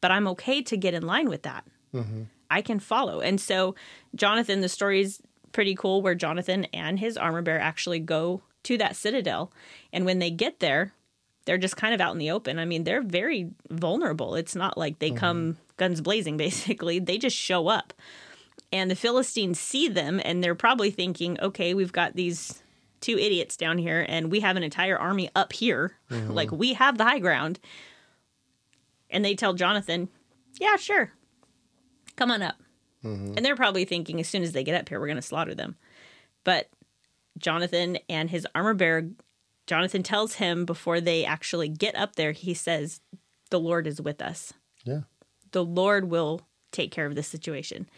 But 0.00 0.12
I'm 0.12 0.28
okay 0.28 0.62
to 0.62 0.76
get 0.76 0.94
in 0.94 1.04
line 1.04 1.28
with 1.28 1.42
that. 1.42 1.64
I 2.50 2.62
can 2.62 2.78
follow. 2.78 3.20
And 3.20 3.40
so, 3.40 3.74
Jonathan, 4.14 4.60
the 4.60 4.68
story's 4.68 5.20
pretty 5.52 5.74
cool 5.74 6.00
where 6.00 6.14
Jonathan 6.14 6.64
and 6.72 6.98
his 7.00 7.16
armor 7.16 7.42
bearer 7.42 7.58
actually 7.58 7.98
go 8.00 8.42
to 8.64 8.78
that 8.78 8.96
citadel. 8.96 9.52
And 9.92 10.04
when 10.04 10.20
they 10.20 10.30
get 10.30 10.60
there, 10.60 10.92
they're 11.44 11.58
just 11.58 11.76
kind 11.76 11.94
of 11.94 12.00
out 12.00 12.12
in 12.12 12.18
the 12.18 12.30
open. 12.30 12.58
I 12.58 12.64
mean, 12.64 12.84
they're 12.84 13.02
very 13.02 13.50
vulnerable. 13.70 14.34
It's 14.34 14.54
not 14.54 14.76
like 14.76 14.98
they 14.98 15.08
mm-hmm. 15.08 15.18
come 15.18 15.56
guns 15.76 16.00
blazing, 16.00 16.36
basically. 16.38 16.98
They 16.98 17.18
just 17.18 17.36
show 17.36 17.68
up. 17.68 17.92
And 18.72 18.90
the 18.90 18.96
Philistines 18.96 19.58
see 19.58 19.88
them 19.88 20.20
and 20.24 20.44
they're 20.44 20.54
probably 20.54 20.90
thinking, 20.90 21.40
okay, 21.40 21.74
we've 21.74 21.92
got 21.92 22.14
these 22.14 22.62
two 23.00 23.18
idiots 23.18 23.56
down 23.56 23.78
here 23.78 24.04
and 24.08 24.30
we 24.30 24.40
have 24.40 24.56
an 24.56 24.62
entire 24.62 24.98
army 24.98 25.28
up 25.34 25.52
here. 25.52 25.96
Mm-hmm. 26.10 26.30
like, 26.30 26.52
we 26.52 26.74
have 26.74 26.98
the 26.98 27.04
high 27.04 27.18
ground. 27.18 27.58
And 29.08 29.24
they 29.24 29.34
tell 29.34 29.54
Jonathan, 29.54 30.08
yeah, 30.60 30.76
sure. 30.76 31.10
Come 32.14 32.30
on 32.30 32.42
up. 32.42 32.56
Mm-hmm. 33.04 33.34
And 33.36 33.44
they're 33.44 33.56
probably 33.56 33.84
thinking, 33.84 34.20
as 34.20 34.28
soon 34.28 34.42
as 34.42 34.52
they 34.52 34.62
get 34.62 34.80
up 34.80 34.88
here, 34.88 35.00
we're 35.00 35.06
going 35.06 35.16
to 35.16 35.22
slaughter 35.22 35.54
them. 35.54 35.76
But 36.44 36.68
Jonathan 37.38 37.98
and 38.08 38.30
his 38.30 38.46
armor 38.54 38.74
bearer, 38.74 39.08
Jonathan 39.70 40.02
tells 40.02 40.34
him 40.34 40.64
before 40.64 41.00
they 41.00 41.24
actually 41.24 41.68
get 41.68 41.94
up 41.94 42.16
there, 42.16 42.32
he 42.32 42.54
says, 42.54 43.00
The 43.50 43.60
Lord 43.60 43.86
is 43.86 44.00
with 44.00 44.20
us. 44.20 44.52
yeah. 44.84 45.02
The 45.52 45.64
Lord 45.64 46.10
will 46.10 46.40
take 46.72 46.90
care 46.90 47.06
of 47.06 47.14
this 47.14 47.28
situation. 47.28 47.88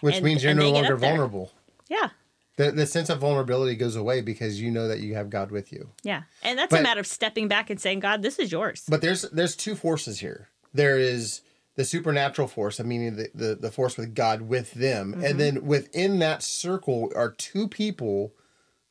Which 0.00 0.16
and- 0.16 0.24
means 0.24 0.42
you're 0.42 0.54
no 0.54 0.70
longer 0.70 0.94
up 0.94 1.00
there. 1.00 1.10
vulnerable. 1.10 1.52
Yeah. 1.88 2.08
The, 2.56 2.72
the 2.72 2.84
sense 2.84 3.10
of 3.10 3.20
vulnerability 3.20 3.76
goes 3.76 3.94
away 3.94 4.22
because 4.22 4.60
you 4.60 4.72
know 4.72 4.88
that 4.88 4.98
you 4.98 5.14
have 5.14 5.30
God 5.30 5.52
with 5.52 5.72
you. 5.72 5.90
Yeah. 6.02 6.22
And 6.42 6.58
that's 6.58 6.70
But- 6.72 6.80
a 6.80 6.82
matter 6.82 6.98
of 7.00 7.06
stepping 7.06 7.46
back 7.46 7.70
and 7.70 7.80
saying, 7.80 8.00
God, 8.00 8.22
this 8.22 8.40
is 8.40 8.50
yours. 8.50 8.82
But 8.88 9.00
there's 9.00 9.22
there's 9.30 9.54
two 9.54 9.76
forces 9.76 10.18
here. 10.18 10.48
There 10.74 10.98
is 10.98 11.42
the 11.76 11.84
supernatural 11.84 12.48
force, 12.48 12.80
meaning 12.80 13.14
the, 13.14 13.30
the, 13.32 13.54
the 13.54 13.70
force 13.70 13.96
with 13.96 14.16
God 14.16 14.42
with 14.42 14.72
them. 14.72 15.12
Mm-hmm. 15.12 15.24
And 15.24 15.38
then 15.38 15.64
within 15.64 16.18
that 16.18 16.42
circle 16.42 17.12
are 17.14 17.30
two 17.30 17.68
people 17.68 18.32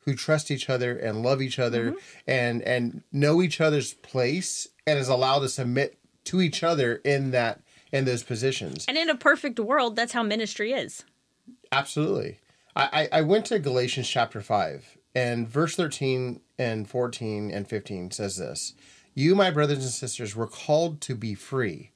who 0.04 0.14
trust 0.14 0.50
each 0.50 0.68
other 0.70 0.96
and 0.96 1.22
love 1.22 1.40
each 1.42 1.58
other 1.58 1.90
Mm-hmm. 1.92 1.98
and 2.26 2.62
and 2.62 3.02
know 3.12 3.42
each 3.42 3.60
other's 3.60 3.92
place 3.94 4.66
and 4.86 4.98
is 4.98 5.08
allowed 5.08 5.40
to 5.40 5.48
submit 5.48 5.98
to 6.24 6.40
each 6.40 6.62
other 6.62 6.96
in 7.04 7.30
that 7.32 7.60
in 7.92 8.04
those 8.04 8.22
positions. 8.22 8.84
and 8.88 8.96
in 8.96 9.08
a 9.10 9.16
perfect 9.16 9.58
world, 9.58 9.96
that's 9.96 10.12
how 10.12 10.22
ministry 10.22 10.72
is. 10.72 11.04
Absolutely. 11.72 12.38
I, 12.76 13.08
I 13.12 13.18
I 13.18 13.22
went 13.22 13.46
to 13.46 13.58
Galatians 13.58 14.08
chapter 14.08 14.40
5, 14.40 14.96
and 15.14 15.48
verse 15.48 15.76
13 15.76 16.40
and 16.58 16.88
14 16.88 17.50
and 17.50 17.68
15 17.68 18.10
says 18.12 18.36
this 18.36 18.74
You, 19.14 19.34
my 19.34 19.50
brothers 19.50 19.78
and 19.84 19.92
sisters, 19.92 20.36
were 20.36 20.46
called 20.46 21.00
to 21.02 21.14
be 21.14 21.34
free, 21.34 21.90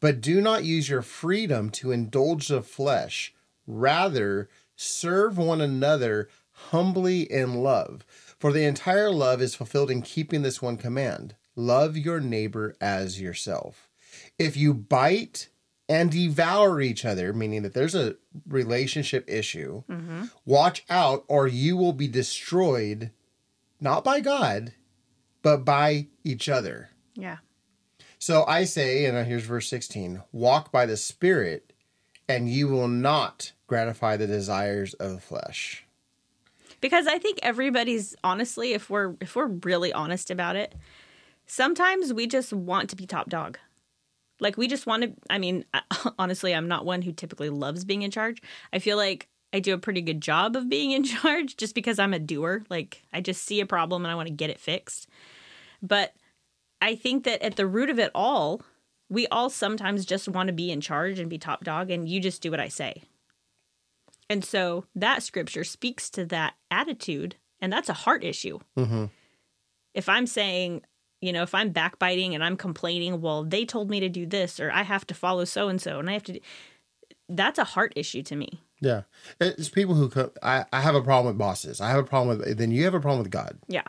But 0.00 0.20
do 0.20 0.40
not 0.40 0.64
use 0.64 0.88
your 0.88 1.02
freedom 1.02 1.70
to 1.70 1.92
indulge 1.92 2.48
the 2.48 2.62
flesh. 2.62 3.34
Rather, 3.66 4.48
serve 4.76 5.36
one 5.38 5.60
another 5.60 6.28
humbly 6.70 7.22
in 7.22 7.54
love. 7.54 8.04
For 8.38 8.52
the 8.52 8.64
entire 8.64 9.10
love 9.10 9.42
is 9.42 9.54
fulfilled 9.54 9.90
in 9.90 10.02
keeping 10.02 10.42
this 10.42 10.62
one 10.62 10.76
command 10.76 11.34
love 11.56 11.96
your 11.96 12.20
neighbor 12.20 12.76
as 12.80 13.20
yourself. 13.20 13.90
If 14.38 14.56
you 14.56 14.72
bite 14.72 15.48
and 15.88 16.10
devour 16.10 16.80
each 16.80 17.04
other, 17.04 17.32
meaning 17.32 17.62
that 17.62 17.74
there's 17.74 17.96
a 17.96 18.14
relationship 18.46 19.24
issue, 19.28 19.82
mm-hmm. 19.90 20.26
watch 20.44 20.84
out 20.88 21.24
or 21.26 21.48
you 21.48 21.76
will 21.76 21.92
be 21.92 22.06
destroyed 22.06 23.10
not 23.80 24.04
by 24.04 24.20
God, 24.20 24.72
but 25.42 25.64
by 25.64 26.06
each 26.24 26.48
other. 26.48 26.90
Yeah. 27.14 27.38
So 28.18 28.44
I 28.46 28.64
say, 28.64 29.04
and 29.04 29.26
here's 29.26 29.44
verse 29.44 29.68
16 29.68 30.22
walk 30.32 30.70
by 30.70 30.86
the 30.86 30.96
Spirit, 30.96 31.72
and 32.28 32.48
you 32.48 32.68
will 32.68 32.88
not 32.88 33.52
gratify 33.66 34.16
the 34.16 34.26
desires 34.26 34.94
of 34.94 35.12
the 35.12 35.20
flesh. 35.20 35.86
Because 36.80 37.06
i 37.06 37.18
think 37.18 37.38
everybody's 37.42 38.14
honestly 38.22 38.72
if 38.72 38.90
we're 38.90 39.14
if 39.20 39.36
we're 39.36 39.46
really 39.46 39.92
honest 39.92 40.30
about 40.30 40.56
it 40.56 40.74
sometimes 41.48 42.12
we 42.12 42.26
just 42.26 42.52
want 42.52 42.90
to 42.90 42.96
be 42.96 43.06
top 43.06 43.28
dog. 43.28 43.58
Like 44.40 44.56
we 44.56 44.68
just 44.68 44.86
want 44.86 45.02
to 45.02 45.12
i 45.28 45.38
mean 45.38 45.64
honestly 46.18 46.54
i'm 46.54 46.68
not 46.68 46.84
one 46.84 47.02
who 47.02 47.10
typically 47.10 47.50
loves 47.50 47.84
being 47.84 48.02
in 48.02 48.12
charge. 48.12 48.40
I 48.72 48.78
feel 48.78 48.96
like 48.96 49.26
i 49.52 49.58
do 49.58 49.74
a 49.74 49.78
pretty 49.78 50.02
good 50.02 50.20
job 50.20 50.54
of 50.54 50.68
being 50.68 50.92
in 50.92 51.02
charge 51.16 51.56
just 51.56 51.74
because 51.74 51.98
i'm 51.98 52.14
a 52.14 52.20
doer. 52.20 52.62
Like 52.70 53.02
i 53.12 53.20
just 53.20 53.42
see 53.42 53.60
a 53.60 53.66
problem 53.66 54.04
and 54.04 54.12
i 54.12 54.14
want 54.14 54.28
to 54.28 54.34
get 54.34 54.50
it 54.50 54.60
fixed. 54.60 55.08
But 55.82 56.14
i 56.80 56.94
think 56.94 57.24
that 57.24 57.42
at 57.42 57.56
the 57.56 57.66
root 57.66 57.90
of 57.90 57.98
it 57.98 58.12
all 58.14 58.62
we 59.10 59.26
all 59.28 59.50
sometimes 59.50 60.04
just 60.04 60.28
want 60.28 60.48
to 60.48 60.52
be 60.52 60.70
in 60.70 60.80
charge 60.80 61.18
and 61.18 61.30
be 61.30 61.38
top 61.38 61.64
dog 61.64 61.90
and 61.90 62.08
you 62.08 62.20
just 62.20 62.40
do 62.40 62.52
what 62.52 62.60
i 62.60 62.68
say 62.68 63.02
and 64.28 64.44
so 64.44 64.84
that 64.94 65.22
scripture 65.22 65.64
speaks 65.64 66.10
to 66.10 66.24
that 66.26 66.54
attitude, 66.70 67.36
and 67.60 67.72
that's 67.72 67.88
a 67.88 67.94
heart 67.94 68.24
issue. 68.24 68.58
Mm-hmm. 68.76 69.06
If 69.94 70.08
I'm 70.08 70.26
saying, 70.26 70.82
you 71.20 71.32
know, 71.32 71.42
if 71.42 71.54
I'm 71.54 71.70
backbiting 71.70 72.34
and 72.34 72.44
I'm 72.44 72.56
complaining, 72.56 73.20
well, 73.20 73.44
they 73.44 73.64
told 73.64 73.90
me 73.90 74.00
to 74.00 74.08
do 74.08 74.26
this, 74.26 74.60
or 74.60 74.70
I 74.70 74.82
have 74.82 75.06
to 75.08 75.14
follow 75.14 75.44
so 75.44 75.68
and 75.68 75.80
so, 75.80 75.98
and 75.98 76.08
I 76.08 76.12
have 76.12 76.24
to, 76.24 76.34
do, 76.34 76.40
that's 77.28 77.58
a 77.58 77.64
heart 77.64 77.92
issue 77.96 78.22
to 78.24 78.36
me. 78.36 78.62
Yeah. 78.80 79.02
It's 79.40 79.68
people 79.68 79.94
who 79.94 80.30
I, 80.42 80.64
I 80.72 80.80
have 80.80 80.94
a 80.94 81.02
problem 81.02 81.34
with 81.34 81.38
bosses. 81.38 81.80
I 81.80 81.90
have 81.90 81.98
a 81.98 82.04
problem 82.04 82.38
with, 82.38 82.58
then 82.58 82.70
you 82.70 82.84
have 82.84 82.94
a 82.94 83.00
problem 83.00 83.22
with 83.22 83.30
God 83.30 83.58
Yeah. 83.66 83.82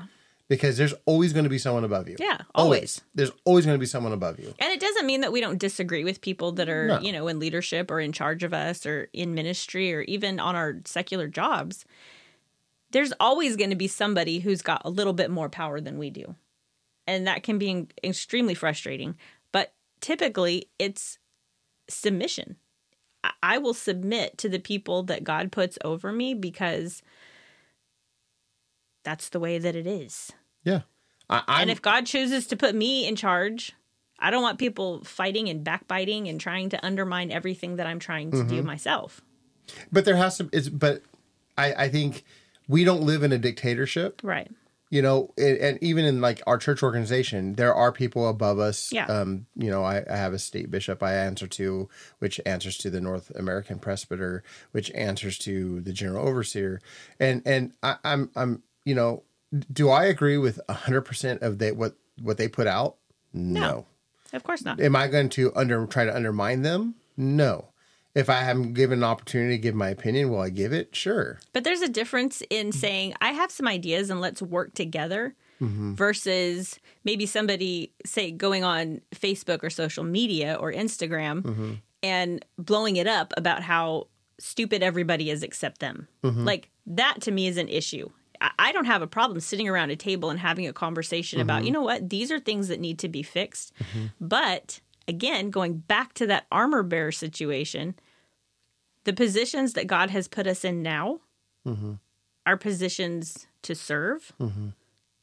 Because 0.50 0.78
there's 0.78 0.96
always 1.06 1.32
going 1.32 1.44
to 1.46 1.50
be 1.50 1.60
someone 1.60 1.84
above 1.84 2.10
you. 2.10 2.16
Yeah, 2.20 2.42
always. 2.56 3.02
There's 3.16 3.32
always 3.46 3.66
going 3.66 3.76
to 3.76 3.80
be 3.80 3.86
someone 3.86 4.12
above 4.12 4.40
you. 4.40 4.54
And 4.60 4.74
it 4.74 4.80
doesn't 4.80 5.06
mean 5.06 5.22
that 5.22 5.32
we 5.32 5.40
don't 5.40 5.60
disagree 5.60 6.04
with 6.04 6.22
people 6.22 6.52
that 6.54 6.68
are, 6.68 6.88
No. 6.88 7.00
you 7.00 7.12
know, 7.12 7.28
in 7.28 7.40
leadership 7.40 7.90
or 7.92 8.00
in 8.00 8.12
charge 8.12 8.44
of 8.44 8.54
us 8.54 8.86
or 8.86 9.10
in 9.14 9.36
ministry 9.36 9.94
or 9.94 10.02
even 10.02 10.40
on 10.40 10.56
our 10.56 10.78
secular 10.86 11.28
jobs. 11.28 11.86
There's 12.92 13.14
always 13.20 13.56
going 13.56 13.70
to 13.70 13.76
be 13.76 13.88
somebody 13.88 14.40
who's 14.40 14.64
got 14.64 14.82
a 14.84 14.90
little 14.90 15.14
bit 15.14 15.30
more 15.30 15.50
power 15.50 15.80
than 15.80 16.00
we 16.00 16.10
do. 16.10 16.36
And 17.06 17.28
that 17.28 17.44
can 17.44 17.60
be 17.60 17.88
extremely 18.04 18.56
frustrating. 18.56 19.16
But 19.52 19.74
typically, 20.02 20.70
it's 20.80 21.20
submission. 21.88 22.56
I 23.44 23.60
will 23.60 23.74
submit 23.76 24.38
to 24.40 24.50
the 24.50 24.60
people 24.60 25.04
that 25.04 25.24
God 25.24 25.52
puts 25.52 25.78
over 25.84 26.12
me 26.12 26.34
because 26.34 27.04
that's 29.04 29.30
the 29.30 29.40
way 29.40 29.60
that 29.60 29.76
it 29.76 29.86
is. 29.86 30.32
Yeah. 30.64 30.82
I, 31.30 31.62
And 31.62 31.70
if 31.70 31.82
God 31.82 32.06
chooses 32.06 32.48
to 32.48 32.58
put 32.58 32.74
me 32.76 33.08
in 33.08 33.16
charge, 33.16 33.74
I 34.18 34.32
don't 34.32 34.42
want 34.42 34.58
people 34.60 35.04
fighting 35.04 35.48
and 35.48 35.64
backbiting 35.64 36.28
and 36.28 36.40
trying 36.42 36.70
to 36.70 36.86
undermine 36.86 37.32
everything 37.32 37.76
that 37.78 37.86
I'm 37.88 38.00
trying 38.00 38.32
to 38.32 38.38
Mm-hmm. 38.38 38.48
do 38.50 38.64
myself. 38.64 39.22
but 39.92 40.06
there 40.06 40.16
has 40.16 40.38
to, 40.40 40.50
it's, 40.52 40.70
but 40.70 41.04
I, 41.58 41.74
I 41.86 41.90
think 41.90 42.24
we 42.68 42.84
don't 42.84 43.02
live 43.02 43.22
in 43.24 43.32
a 43.32 43.38
dictatorship. 43.38 44.22
Right. 44.24 44.50
you 44.90 45.04
know 45.04 45.32
and, 45.38 45.58
and 45.60 45.78
even 45.84 46.04
in 46.04 46.20
like 46.20 46.42
our 46.48 46.58
church 46.58 46.82
organization 46.82 47.54
there 47.54 47.76
are 47.76 47.92
people 47.92 48.28
above 48.28 48.58
us 48.58 48.92
Yeah. 48.92 49.06
um 49.06 49.46
you 49.56 49.70
know 49.70 49.84
I, 49.84 50.04
I 50.10 50.16
have 50.16 50.34
a 50.34 50.40
state 50.40 50.72
bishop 50.72 51.04
i 51.04 51.14
answer 51.14 51.46
to 51.46 51.88
which 52.18 52.42
answers 52.44 52.76
to 52.80 52.90
the 52.90 53.00
north 53.00 53.30
american 53.36 53.78
presbyter 53.78 54.42
which 54.72 54.90
answers 54.96 55.38
to 55.46 55.80
the 55.82 55.94
general 55.94 56.28
overseer 56.28 56.82
and 57.20 57.44
and 57.46 57.74
I, 57.84 57.98
i'm 58.04 58.32
i'm 58.36 58.64
you 58.84 58.96
know 58.96 59.22
do 59.72 59.90
i 59.90 60.06
agree 60.06 60.38
with 60.38 60.60
100% 60.70 61.42
of 61.42 61.58
they 61.60 61.72
what 61.72 61.96
what 62.22 62.38
they 62.38 62.48
put 62.48 62.68
out? 62.68 62.98
No, 63.32 63.86
Of 64.34 64.44
course 64.44 64.64
not. 64.64 64.80
am 64.80 64.96
i 64.96 65.08
going 65.08 65.30
to 65.30 65.52
under 65.56 65.86
try 65.86 66.06
to 66.06 66.16
undermine 66.16 66.62
them? 66.62 66.96
No. 67.18 67.70
If 68.16 68.30
i 68.30 68.44
am 68.50 68.74
given 68.74 69.00
an 69.00 69.04
opportunity 69.04 69.56
to 69.56 69.62
give 69.62 69.76
my 69.76 69.90
opinion 69.90 70.30
will 70.30 70.42
i 70.42 70.50
give 70.50 70.74
it? 70.74 70.96
Sure. 70.96 71.40
But 71.54 71.64
there's 71.64 71.82
a 71.82 71.90
difference 71.90 72.42
in 72.50 72.72
saying, 72.72 73.14
I 73.22 73.32
have 73.32 73.52
some 73.52 73.68
ideas 73.68 74.10
and 74.10 74.20
let's 74.20 74.42
work 74.42 74.74
together 74.74 75.36
mm-hmm. 75.62 75.94
versus 75.94 76.80
maybe 77.04 77.26
somebody, 77.26 77.92
say, 78.06 78.32
going 78.32 78.64
on 78.64 79.02
Facebook 79.14 79.64
or 79.64 79.70
social 79.70 80.04
media 80.04 80.58
or 80.60 80.72
Instagram 80.72 81.42
mm-hmm. 81.42 81.74
and 82.04 82.46
blowing 82.58 82.96
it 82.96 83.08
up 83.08 83.34
about 83.38 83.62
how 83.64 84.08
stupid 84.40 84.82
everybody 84.84 85.30
is 85.30 85.44
except 85.44 85.80
them. 85.80 86.08
Mm-hmm. 86.24 86.46
Like, 86.46 86.70
that 86.88 87.22
to 87.22 87.32
me 87.32 87.48
is 87.48 87.58
an 87.58 87.68
issue. 87.68 88.10
I- 88.42 88.72
don't 88.72 88.86
have 88.86 89.02
a 89.02 89.08
problem 89.08 89.40
sitting 89.40 89.68
around 89.68 89.90
a 89.90 89.96
table 89.96 90.30
and 90.30 90.40
having 90.40 90.68
a 90.68 90.74
conversation 90.74 91.42
about, 91.42 91.58
mm-hmm. 91.58 91.66
you 91.68 91.72
know 91.74 91.82
what, 91.82 92.10
these 92.10 92.32
are 92.32 92.40
things 92.40 92.68
that 92.70 92.80
need 92.80 93.00
to 93.00 93.10
be 93.10 93.24
fixed. 93.24 93.74
Mm-hmm. 93.80 94.06
But 94.22 94.80
again, 95.08 95.50
going 95.50 95.80
back 95.80 96.14
to 96.14 96.28
that 96.28 96.46
armor 96.52 96.84
bearer 96.84 97.12
situation, 97.12 97.96
the 99.06 99.14
positions 99.14 99.74
that 99.74 99.88
God 99.88 100.12
has 100.12 100.28
put 100.28 100.46
us 100.48 100.64
in 100.64 100.82
now 100.82 101.20
mm-hmm. 101.68 101.94
are 102.46 102.58
positions 102.58 103.48
to 103.64 103.76
serve, 103.76 104.32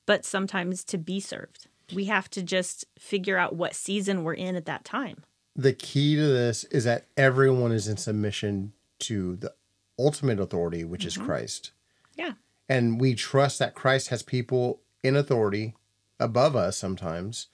but 0.06 0.24
sometimes 0.24 0.84
to 0.84 0.98
be 0.98 1.20
served. 1.20 1.68
We 1.94 2.06
have 2.06 2.28
to 2.30 2.42
just 2.42 2.84
figure 2.98 3.38
out 3.38 3.54
what 3.54 3.74
season 3.74 4.24
we're 4.24 4.34
in 4.34 4.56
at 4.56 4.66
that 4.66 4.84
time. 4.84 5.22
the 5.56 5.72
key 5.72 6.16
to 6.16 6.22
this 6.22 6.64
is 6.64 6.84
that 6.84 7.06
everyone 7.16 7.72
is 7.72 7.88
in 7.88 7.96
submission 7.96 8.72
to 8.98 9.36
the 9.36 9.52
ultimate 9.98 10.38
authority, 10.38 10.84
which 10.84 11.04
is 11.04 11.16
Christ. 11.16 11.72
Yeah. 12.14 12.32
And 12.68 13.00
we 13.00 13.14
trust 13.14 13.58
that 13.58 13.74
Christ 13.74 14.08
has 14.08 14.22
people 14.22 14.80
in 15.02 15.14
authority 15.16 15.74
above 16.18 16.56
us 16.56 16.76
sometimes 16.76 17.46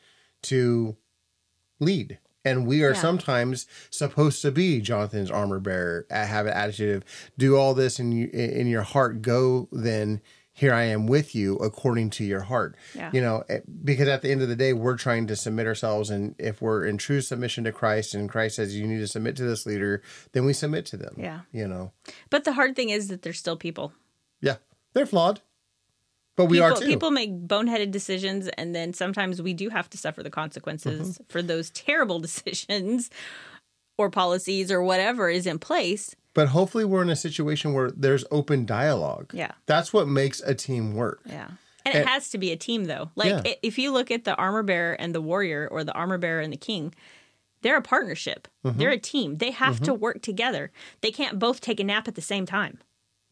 to 0.43 0.97
lead. 1.81 2.19
And 2.45 2.67
we 2.67 2.83
are 2.83 2.93
Yeah. 2.93 3.01
sometimes 3.01 3.67
supposed 3.91 4.43
to 4.43 4.51
be 4.51 4.81
Jonathan's 4.81 5.31
armor 5.31 5.61
bearer, 5.61 6.07
uh, 6.11 6.27
have 6.27 6.47
an 6.47 6.53
attitude 6.55 6.97
of 6.97 7.05
do 7.39 7.57
all 7.57 7.73
this 7.75 8.01
in 8.01 8.11
you, 8.13 8.29
in 8.33 8.67
your 8.67 8.83
heart. 8.83 9.23
Go 9.23 9.69
then. 9.73 10.21
Here 10.55 10.75
I 10.75 10.83
am 10.83 11.07
with 11.07 11.35
you 11.35 11.57
according 11.57 12.11
to 12.11 12.25
your 12.25 12.43
heart. 12.43 12.77
Yeah. 12.95 13.11
You 13.15 13.23
know, 13.23 13.43
eh, 13.49 13.61
because 13.85 14.07
at 14.07 14.21
the 14.21 14.31
end 14.31 14.43
of 14.43 14.51
the 14.51 14.57
day, 14.57 14.75
we're 14.75 14.99
trying 14.99 15.27
to 15.29 15.35
submit 15.37 15.67
ourselves, 15.67 16.11
and 16.11 16.35
if 16.39 16.61
we're 16.61 16.85
in 16.85 16.99
true 16.99 17.23
submission 17.23 17.65
to 17.65 17.73
Christ, 17.73 18.15
and 18.15 18.29
Christ 18.29 18.57
says 18.57 18.77
you 18.77 18.87
need 18.87 18.99
to 18.99 19.07
submit 19.09 19.35
to 19.37 19.45
this 19.45 19.65
leader, 19.65 20.03
then 20.33 20.45
we 20.45 20.53
submit 20.53 20.85
to 20.87 20.99
them. 20.99 21.15
Yeah. 21.17 21.41
You 21.53 21.67
know, 21.69 21.93
But 22.29 22.45
the 22.45 22.53
hard 22.53 22.77
thing 22.77 22.91
is 22.91 23.09
that 23.09 23.23
they're 23.23 23.33
still 23.33 23.57
people. 23.57 23.95
yeah, 24.43 24.57
they're 24.95 25.07
flawed, 25.07 25.41
but 26.37 26.47
we 26.47 26.59
people, 26.59 26.73
are 26.73 26.77
too. 26.77 26.87
people 26.87 27.11
make 27.11 27.47
boneheaded 27.47 27.91
decisions, 27.91 28.49
and 28.49 28.75
then 28.75 28.93
sometimes 28.93 29.41
we 29.43 29.53
do 29.55 29.69
have 29.69 29.89
to 29.91 29.99
suffer 29.99 30.23
the 30.23 30.31
consequences 30.31 31.15
Mm-hmm. 31.15 31.25
for 31.29 31.43
those 31.43 31.71
terrible 31.87 32.19
decisions 32.21 33.11
or 33.99 34.11
policies 34.11 34.71
or 34.73 34.83
whatever 34.83 35.29
is 35.29 35.47
in 35.47 35.59
place. 35.59 36.15
But 36.35 36.49
hopefully, 36.49 36.85
we're 36.87 37.03
in 37.03 37.11
a 37.11 37.17
situation 37.17 37.75
where 37.75 37.91
there's 37.91 38.25
open 38.31 38.65
dialogue. 38.65 39.33
Yeah. 39.35 39.53
That's 39.67 39.93
what 39.93 40.09
makes 40.09 40.41
a 40.41 40.55
team 40.55 40.95
work. 40.95 41.21
Yeah. 41.27 41.49
And 41.85 41.95
it 41.99 42.07
has 42.07 42.31
to 42.31 42.39
be 42.39 42.53
a 42.53 42.57
team, 42.57 42.85
though. 42.85 43.11
Like, 43.17 43.45
Yeah. 43.45 43.55
if 43.63 43.77
you 43.79 43.91
look 43.93 44.11
at 44.11 44.25
the 44.25 44.35
armor 44.37 44.63
bearer 44.63 44.95
and 44.95 45.15
the 45.15 45.21
warrior, 45.21 45.69
or 45.71 45.85
the 45.85 45.93
armor 45.93 46.17
bearer 46.17 46.41
and 46.41 46.53
the 46.53 46.57
king, 46.57 46.95
they're 47.61 47.77
a 47.77 47.83
partnership. 47.83 48.49
Mm-hmm. 48.65 48.79
They're 48.79 48.91
a 48.91 48.99
team. 48.99 49.37
They 49.39 49.51
have 49.51 49.81
to 49.81 49.93
work 49.93 50.23
together. 50.23 50.71
They 51.01 51.11
can't 51.11 51.39
both 51.39 51.61
take 51.61 51.81
a 51.81 51.85
nap 51.85 52.09
at 52.09 52.15
the 52.15 52.23
same 52.23 52.47
time. 52.47 52.79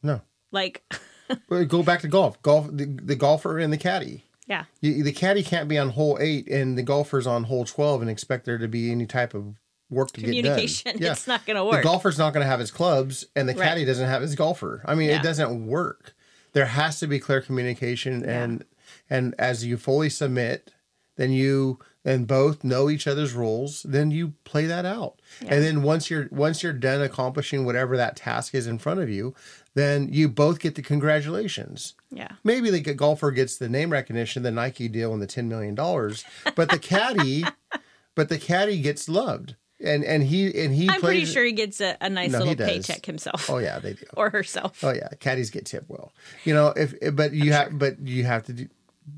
No. 0.02 0.20
Like, 0.52 0.82
Go 1.68 1.82
back 1.82 2.00
to 2.00 2.08
golf. 2.08 2.40
Golf, 2.42 2.68
the, 2.70 2.84
the 2.86 3.16
golfer 3.16 3.58
and 3.58 3.72
the 3.72 3.76
caddy. 3.78 4.24
yeah, 4.46 4.64
You, 4.80 5.02
the 5.02 5.12
caddy 5.12 5.42
can't 5.42 5.68
be 5.68 5.78
on 5.78 5.90
hole 5.90 6.18
eight 6.20 6.48
and 6.48 6.76
the 6.78 6.82
golfer's 6.82 7.26
on 7.26 7.44
hole 7.44 7.64
12 7.64 8.02
and 8.02 8.10
expect 8.10 8.44
there 8.46 8.58
to 8.58 8.68
be 8.68 8.90
any 8.90 9.06
type 9.06 9.34
of 9.34 9.54
work 9.90 10.12
to 10.12 10.20
get 10.20 10.26
done. 10.26 10.36
communication. 10.42 11.02
It's 11.02 11.26
not 11.26 11.44
going 11.46 11.56
to 11.56 11.64
work. 11.64 11.76
The 11.76 11.82
golfer's 11.82 12.18
not 12.18 12.32
going 12.32 12.44
to 12.44 12.50
have 12.50 12.60
his 12.60 12.70
clubs 12.70 13.26
and 13.34 13.48
the 13.48 13.54
Right. 13.54 13.68
caddy 13.68 13.84
doesn't 13.84 14.08
have 14.08 14.22
his 14.22 14.34
golfer. 14.34 14.82
I 14.86 14.94
mean, 14.94 15.08
Yeah. 15.10 15.18
it 15.20 15.22
doesn't 15.22 15.66
work. 15.66 16.14
There 16.52 16.66
has 16.66 16.98
to 17.00 17.06
be 17.06 17.18
clear 17.20 17.40
communication 17.40 18.24
and 18.24 18.64
and 19.08 19.34
as 19.38 19.64
you 19.64 19.76
fully 19.76 20.08
submit, 20.10 20.72
then 21.16 21.30
you 21.32 21.78
and 22.04 22.26
both 22.26 22.64
know 22.64 22.88
each 22.88 23.06
other's 23.06 23.34
roles, 23.34 23.82
then 23.82 24.10
you 24.10 24.32
play 24.44 24.64
that 24.66 24.84
out. 24.86 25.20
And 25.42 25.62
then 25.62 25.82
once 25.82 26.08
you're 26.10 26.28
once 26.32 26.62
you're 26.62 26.72
done 26.72 27.02
accomplishing 27.02 27.64
whatever 27.64 27.96
that 27.96 28.16
task 28.16 28.54
is 28.54 28.66
in 28.66 28.78
front 28.78 28.98
of 29.00 29.08
you, 29.10 29.34
then 29.74 30.12
you 30.12 30.28
both 30.28 30.58
get 30.58 30.74
the 30.74 30.82
congratulations. 30.82 31.94
yeah. 32.10 32.32
Maybe 32.42 32.70
the 32.70 32.80
golfer 32.94 33.30
gets 33.30 33.56
the 33.56 33.68
name 33.68 33.90
recognition, 33.90 34.42
the 34.42 34.50
Nike 34.50 34.88
deal, 34.88 35.12
and 35.12 35.22
the 35.22 35.26
ten 35.26 35.48
million 35.48 35.74
dollars, 35.74 36.24
but 36.56 36.70
the 36.70 36.78
caddy, 36.78 37.44
but 38.14 38.28
the 38.28 38.38
caddy 38.38 38.80
gets 38.80 39.08
loved. 39.08 39.54
and 39.82 40.04
and 40.04 40.24
he 40.24 40.46
and 40.62 40.74
he. 40.74 40.88
I'm 40.88 41.00
pretty 41.00 41.24
sure 41.24 41.44
he 41.44 41.52
gets 41.52 41.80
a, 41.80 41.96
a 42.00 42.10
nice 42.10 42.32
No, 42.32 42.40
little 42.40 42.56
paycheck 42.56 43.06
himself 43.06 43.48
Oh 43.48 43.58
yeah, 43.58 43.78
they 43.78 43.94
do. 43.94 44.04
or 44.16 44.30
herself. 44.30 44.82
Oh 44.84 44.92
yeah, 44.92 45.08
caddies 45.20 45.50
get 45.50 45.66
tip 45.66 45.84
well. 45.88 46.12
You 46.44 46.52
know, 46.54 46.68
if 46.76 46.94
but 47.14 47.32
you 47.32 47.52
have 47.52 47.78
but 47.78 47.98
you 48.00 48.24
have 48.24 48.42
to 48.44 48.52
do 48.52 48.68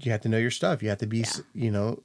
you 0.00 0.12
have 0.12 0.20
to 0.20 0.28
know 0.28 0.38
your 0.38 0.50
stuff. 0.50 0.82
You 0.82 0.88
have 0.90 0.98
to 0.98 1.06
be 1.06 1.22
s 1.22 1.42
you 1.54 1.70
know 1.70 2.02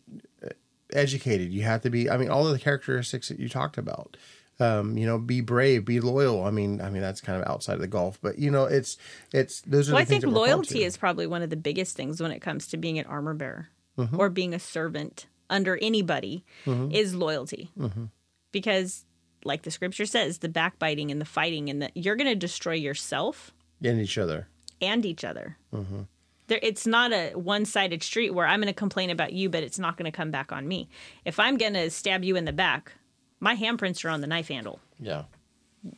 educated. 0.94 1.52
You 1.52 1.64
have 1.64 1.82
to 1.82 1.90
be. 1.90 2.10
I 2.10 2.18
mean, 2.18 2.30
all 2.30 2.46
of 2.48 2.54
the 2.54 2.60
characteristics 2.60 3.30
that 3.30 3.40
you 3.40 3.50
talked 3.50 3.78
about. 3.78 4.18
Um, 4.60 4.98
you 4.98 5.06
know, 5.06 5.20
be 5.20 5.42
brave, 5.42 5.86
be 5.86 6.00
loyal. 6.00 6.44
I 6.44 6.50
mean, 6.52 6.82
I 6.82 6.90
mean 6.90 7.02
that's 7.02 7.22
kind 7.22 7.40
of 7.42 7.48
outside 7.48 7.76
of 7.76 7.82
the 7.82 7.88
golf, 7.88 8.18
but 8.22 8.40
you 8.40 8.50
know, 8.50 8.66
it's 8.66 8.98
it's 9.32 9.62
those 9.62 9.90
are. 9.90 9.94
Well, 9.94 10.00
the 10.00 10.02
I 10.02 10.06
things 10.06 10.10
think 10.10 10.22
that 10.22 10.28
we're 10.30 10.48
called 10.48 10.50
loyalty 10.50 10.84
is 10.84 10.98
probably 10.98 11.28
one 11.28 11.42
of 11.44 11.50
the 11.52 11.56
biggest 11.58 11.96
things 11.96 12.20
when 12.20 12.32
it 12.32 12.40
comes 12.40 12.68
to 12.70 12.78
being 12.78 12.98
an 13.00 13.06
armor 13.06 13.34
bearer 13.34 13.70
Mm-hmm. 13.98 14.20
or 14.20 14.30
being 14.30 14.54
a 14.54 14.60
servant 14.60 15.26
under 15.50 15.76
anybody 15.82 16.44
is 16.68 17.16
loyalty. 17.16 17.72
Mm-hmm. 17.80 18.06
Because, 18.52 19.06
like 19.44 19.64
the 19.64 19.72
scripture 19.72 20.06
says, 20.06 20.38
the 20.38 20.50
backbiting 20.50 21.10
and 21.10 21.20
the 21.20 21.26
fighting 21.26 21.68
and 21.70 21.82
that 21.82 21.94
you're 21.96 22.16
going 22.16 22.28
to 22.30 22.36
destroy 22.36 22.74
yourself 22.74 23.52
and 23.84 24.00
each 24.00 24.20
other. 24.20 24.48
and 24.82 25.04
each 25.04 25.24
other. 25.24 25.58
Mm-hmm. 25.74 26.02
There, 26.46 26.60
it's 26.62 26.86
not 26.86 27.12
a 27.12 27.32
one-sided 27.32 28.04
street 28.04 28.36
where 28.36 28.46
I'm 28.46 28.60
going 28.62 28.68
to 28.68 28.74
complain 28.74 29.10
about 29.10 29.34
you, 29.34 29.50
but 29.50 29.64
it's 29.64 29.80
not 29.80 29.98
going 29.98 30.06
to 30.06 30.16
come 30.16 30.30
back 30.30 30.52
on 30.52 30.68
me. 30.68 30.90
If 31.26 31.40
I'm 31.40 31.58
going 31.58 31.74
to 31.74 31.90
stab 31.90 32.24
you 32.24 32.36
in 32.36 32.46
the 32.46 32.54
back, 32.54 32.92
my 33.40 33.56
handprints 33.56 34.04
are 34.06 34.10
on 34.10 34.22
the 34.22 34.28
knife 34.28 34.48
handle. 34.48 34.80
Yeah, 35.00 35.24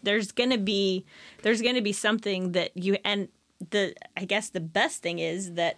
there's 0.04 0.32
gonna 0.32 0.58
be 0.58 1.06
there's 1.43 1.62
gonna 1.62 1.82
be 1.82 1.93
something 1.93 2.52
that 2.54 2.75
you 2.75 2.97
and 3.04 3.30
the 3.71 3.93
I 4.15 4.25
guess 4.25 4.49
the 4.49 4.60
best 4.60 5.02
thing 5.02 5.19
is 5.19 5.54
that 5.54 5.78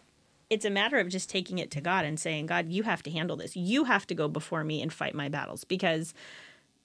it's 0.50 0.66
a 0.66 0.70
matter 0.70 1.00
of 1.00 1.08
just 1.08 1.30
taking 1.30 1.60
it 1.60 1.72
to 1.72 1.80
God 1.80 2.04
and 2.04 2.20
saying, 2.20 2.48
God, 2.48 2.70
you 2.70 2.84
have 2.84 3.02
to 3.04 3.10
handle 3.10 3.38
this. 3.38 3.56
You 3.56 3.86
have 3.86 4.06
to 4.08 4.14
go 4.14 4.28
before 4.28 4.66
me 4.66 4.82
and 4.82 4.92
fight 4.92 5.16
my 5.16 5.30
battles 5.30 5.64
because 5.64 6.14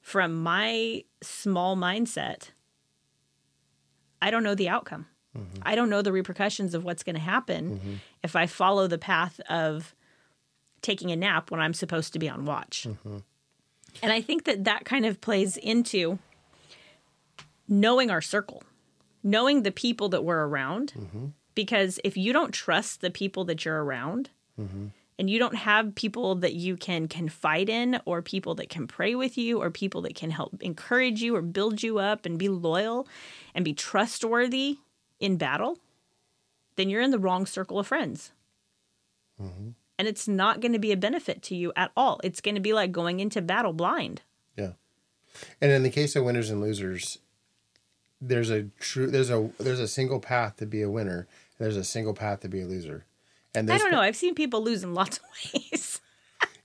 from 0.01 0.41
my 0.41 1.03
small 1.21 1.77
mindset, 1.77 2.51
I 4.23 4.31
don't 4.31 4.45
know 4.45 4.55
the 4.55 4.69
outcome. 4.69 5.07
Mm-hmm. 5.37 5.63
I 5.63 5.75
don't 5.75 5.91
know 5.91 6.01
the 6.01 6.13
repercussions 6.13 6.75
of 6.75 6.85
what's 6.85 7.03
going 7.03 7.17
to 7.17 7.21
happen 7.21 7.79
mm-hmm. 7.79 7.95
if 8.23 8.37
I 8.37 8.47
follow 8.47 8.87
the 8.87 8.99
path 8.99 9.41
of 9.51 9.97
taking 10.81 11.11
a 11.11 11.17
nap 11.17 11.51
when 11.51 11.61
I'm 11.61 11.75
supposed 11.75 12.13
to 12.13 12.21
be 12.21 12.29
on 12.29 12.45
watch. 12.45 12.87
Mm-hmm. 12.89 13.19
And 14.03 14.13
I 14.13 14.21
think 14.21 14.45
that 14.45 14.65
that 14.65 14.85
kind 14.85 15.07
of 15.07 15.21
plays 15.21 15.57
into 15.57 16.19
knowing 17.69 18.11
our 18.11 18.23
circle, 18.23 18.63
knowing 19.23 19.63
the 19.63 19.73
people 19.73 20.09
that 20.11 20.25
we're 20.25 20.47
around. 20.47 20.93
Mm-hmm. 20.97 21.27
Because 21.55 21.99
if 22.05 22.19
you 22.19 22.35
don't 22.35 22.53
trust 22.53 23.01
the 23.01 23.11
people 23.11 23.47
that 23.47 23.65
you're 23.65 23.83
around, 23.83 24.29
mm-hmm. 24.61 24.89
and 25.19 25.31
you 25.31 25.39
don't 25.39 25.57
have 25.57 25.95
people 25.95 26.35
that 26.35 26.53
you 26.53 26.77
can 26.77 27.09
confide 27.09 27.71
in, 27.71 27.99
or 28.05 28.21
people 28.21 28.55
that 28.57 28.69
can 28.69 28.87
pray 28.87 29.15
with 29.15 29.39
you, 29.39 29.63
or 29.63 29.71
people 29.71 30.03
that 30.03 30.15
can 30.15 30.31
help 30.31 30.63
encourage 30.63 31.23
you 31.23 31.35
or 31.35 31.41
build 31.41 31.83
you 31.83 31.99
up 31.99 32.27
and 32.27 32.39
be 32.39 32.51
loyal 32.51 33.09
and 33.55 33.65
be 33.65 33.73
trustworthy 33.73 34.77
in 35.19 35.39
battle, 35.39 35.79
then 36.77 36.91
you're 36.91 37.01
in 37.01 37.11
the 37.11 37.19
wrong 37.19 37.47
circle 37.47 37.79
of 37.79 37.87
friends. 37.87 38.33
Mm-hmm. 39.41 39.71
And 39.99 40.07
it's 40.07 40.29
not 40.29 40.61
going 40.61 40.73
to 40.73 40.79
be 40.79 40.93
a 40.93 40.97
benefit 40.97 41.43
to 41.45 41.57
you 41.57 41.73
at 41.77 41.91
all. 41.97 42.21
It's 42.23 42.41
going 42.41 42.55
to 42.55 42.61
be 42.61 42.73
like 42.75 42.93
going 42.93 43.21
into 43.21 43.41
battle 43.41 43.73
blind. 43.73 44.23
yeah. 44.57 44.73
And 45.61 45.71
in 45.73 45.83
the 45.83 45.91
case 45.91 46.17
of 46.17 46.25
winners 46.25 46.51
and 46.51 46.61
losers, 46.61 47.19
there's 48.21 48.49
a 48.51 48.65
true 48.81 49.07
there's 49.07 49.31
a 49.31 49.51
there's 49.59 49.81
a 49.81 49.89
single 49.89 50.19
path 50.21 50.57
to 50.57 50.67
be 50.67 50.81
a 50.83 50.91
winner. 50.91 51.27
There's 51.59 51.77
a 51.77 51.85
single 51.85 52.15
path 52.15 52.41
to 52.41 52.49
be 52.49 52.61
a 52.63 52.67
loser. 52.67 53.05
And 53.55 53.71
I 53.71 53.79
don't 53.79 53.91
know. 53.93 54.01
I've 54.01 54.17
seen 54.17 54.35
people 54.35 54.63
lose 54.63 54.83
in 54.85 54.93
lots 54.95 55.19
of 55.19 55.25
ways. 55.55 56.01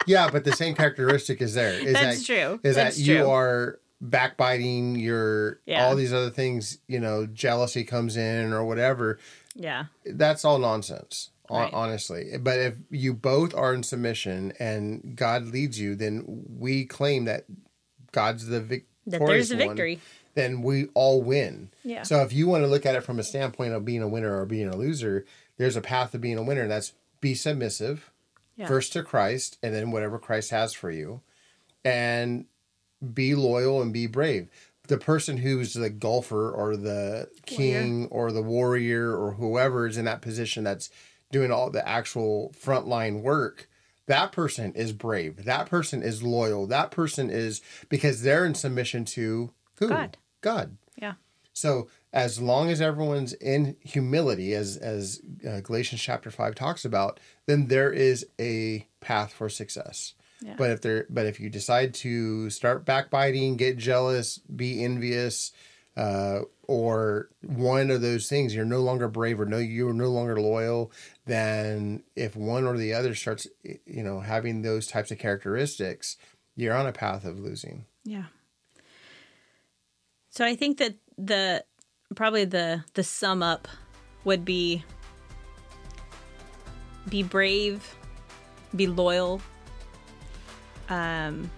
Yeah, 0.06 0.30
but 0.32 0.44
the 0.46 0.52
same 0.54 0.74
characteristic 0.76 1.42
is 1.42 1.54
there. 1.54 1.74
Is 1.74 1.94
That's 1.94 2.20
that, 2.20 2.26
true. 2.26 2.60
Is 2.64 2.76
That's 2.76 2.98
that 2.98 3.02
you 3.04 3.30
are 3.30 3.80
backbiting, 4.02 4.96
you're 4.96 5.60
Yeah. 5.66 5.86
all 5.86 5.96
these 5.96 6.12
other 6.14 6.30
things, 6.30 6.80
you 6.88 7.00
know, 7.00 7.26
jealousy 7.28 7.84
comes 7.84 8.18
in 8.18 8.52
or 8.54 8.64
whatever. 8.66 9.20
yeah. 9.56 9.86
That's 10.06 10.44
all 10.46 10.60
nonsense, 10.60 11.30
Right. 11.60 11.74
honestly. 11.74 12.32
But 12.40 12.60
if 12.60 12.74
you 12.90 13.14
both 13.14 13.54
are 13.54 13.74
in 13.74 13.84
submission 13.84 14.54
and 14.60 15.16
God 15.16 15.46
leads 15.48 15.80
you, 15.80 15.96
then 15.96 16.24
we 16.58 16.86
claim 16.86 17.26
that 17.26 17.46
God's 18.12 18.48
the 18.48 18.60
victorious 18.62 18.86
That 19.08 19.20
there's 19.26 19.52
a 19.52 19.56
one. 19.68 20.00
Then 20.34 20.62
we 20.62 20.86
all 20.94 21.22
win. 21.22 21.72
Yeah. 21.84 22.04
So 22.04 22.22
if 22.22 22.32
you 22.32 22.48
want 22.48 22.64
to 22.64 22.68
look 22.68 22.86
at 22.86 22.96
it 22.96 23.04
from 23.04 23.20
a 23.20 23.24
standpoint 23.24 23.74
of 23.74 23.84
being 23.84 24.02
a 24.02 24.08
winner 24.08 24.40
or 24.40 24.46
being 24.46 24.68
a 24.70 24.76
loser, 24.78 25.26
there's 25.58 25.76
a 25.76 25.82
path 25.82 26.12
to 26.12 26.20
being 26.20 26.38
a 26.38 26.44
winner, 26.44 26.62
and 26.62 26.72
that's 26.72 26.94
be 27.20 27.36
submissive 27.36 28.12
Yeah. 28.56 28.68
first 28.68 28.94
to 28.94 29.04
Christ 29.04 29.58
and 29.62 29.76
then 29.76 29.92
whatever 29.92 30.18
Christ 30.20 30.52
has 30.52 30.74
for 30.74 30.90
you 30.90 31.22
and 31.84 32.46
be 33.14 33.36
loyal 33.36 33.82
and 33.82 33.92
be 33.92 34.08
brave. 34.08 34.48
The 34.88 34.98
person 34.98 35.38
who's 35.38 35.74
the 35.74 35.90
golfer 35.90 36.50
or 36.52 36.76
the 36.76 37.30
king 37.46 38.08
or 38.12 38.32
the 38.32 38.42
warrior 38.42 39.16
or 39.16 39.34
whoever 39.34 39.88
is 39.88 39.98
in 39.98 40.06
that 40.06 40.22
position 40.22 40.64
that's 40.64 40.90
doing 41.32 41.52
all 41.52 41.70
the 41.70 41.88
actual 41.88 42.54
frontline 42.60 43.22
work, 43.22 43.70
that 44.08 44.32
person 44.32 44.74
is 44.74 44.92
brave. 44.92 45.46
That 45.46 45.70
person 45.70 46.04
is 46.04 46.24
loyal. 46.24 46.68
That 46.68 46.92
person 46.92 47.30
is 47.30 47.62
because 47.90 48.24
they're 48.24 48.46
in 48.46 48.56
submission 48.56 49.06
to 49.06 49.52
who? 49.78 49.90
God. 49.90 50.18
God. 50.42 50.78
Yeah. 50.98 51.14
So 51.54 51.88
as 52.14 52.42
long 52.42 52.70
as 52.70 52.82
everyone's 52.82 53.34
in 53.34 53.76
humility, 53.82 54.54
as 54.54 54.78
as 54.78 55.22
uh, 55.48 55.62
Galatians 55.62 56.02
chapter 56.02 56.32
five 56.32 56.56
talks 56.56 56.86
about, 56.86 57.20
then 57.46 57.68
there 57.68 57.92
is 57.92 58.26
a 58.40 58.88
path 59.00 59.34
for 59.34 59.50
success. 59.50 60.14
Yeah. 60.42 60.56
But 60.58 60.72
if 60.72 60.82
there, 60.82 61.06
but 61.10 61.28
if 61.28 61.40
you 61.40 61.50
decide 61.50 61.94
to 61.96 62.50
start 62.50 62.84
backbiting, 62.84 63.58
get 63.58 63.78
jealous, 63.78 64.40
be 64.40 64.84
envious, 64.84 65.52
uh, 65.98 66.42
or 66.68 67.30
one 67.42 67.92
of 67.92 68.02
those 68.02 68.28
things, 68.30 68.56
you're 68.56 68.66
no 68.66 68.80
longer 68.80 69.08
brave 69.08 69.40
or 69.40 69.46
no, 69.46 69.58
you're 69.58 69.94
no 69.94 70.10
longer 70.10 70.40
loyal. 70.40 70.92
Then 71.26 72.04
if 72.16 72.36
one 72.36 72.66
or 72.66 72.78
the 72.78 72.94
other 72.94 73.14
starts, 73.16 73.48
you 73.64 74.04
know, 74.04 74.22
having 74.22 74.62
those 74.62 74.88
types 74.88 75.12
of 75.12 75.20
characteristics, 75.20 76.18
you're 76.56 76.76
on 76.76 76.88
a 76.88 76.92
path 76.92 77.26
of 77.26 77.40
losing. 77.40 77.86
Yeah. 78.04 78.26
So 80.30 80.46
I 80.46 80.56
think 80.56 80.78
that 80.78 80.96
the 81.18 81.64
probably 82.16 82.46
the 82.46 82.84
the 82.94 83.04
sum 83.04 83.44
up 83.44 83.68
would 84.24 84.46
be 84.46 84.84
be 87.10 87.24
brave, 87.24 87.96
be 88.76 88.88
loyal, 88.88 89.42
um, 90.90 91.50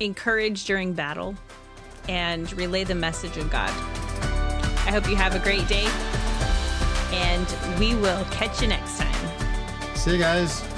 encourage 0.00 0.64
during 0.64 0.92
battle, 0.92 1.34
and 2.08 2.52
relay 2.56 2.84
the 2.84 2.94
message 2.94 3.36
of 3.36 3.50
God. 3.50 3.70
I 3.70 4.90
hope 4.90 5.08
you 5.08 5.16
have 5.16 5.34
a 5.34 5.40
great 5.40 5.66
day, 5.68 5.88
and 7.12 7.78
we 7.78 7.94
will 7.94 8.24
catch 8.26 8.62
you 8.62 8.68
next 8.68 8.98
time. 8.98 9.96
See 9.96 10.12
you 10.12 10.18
guys. 10.18 10.75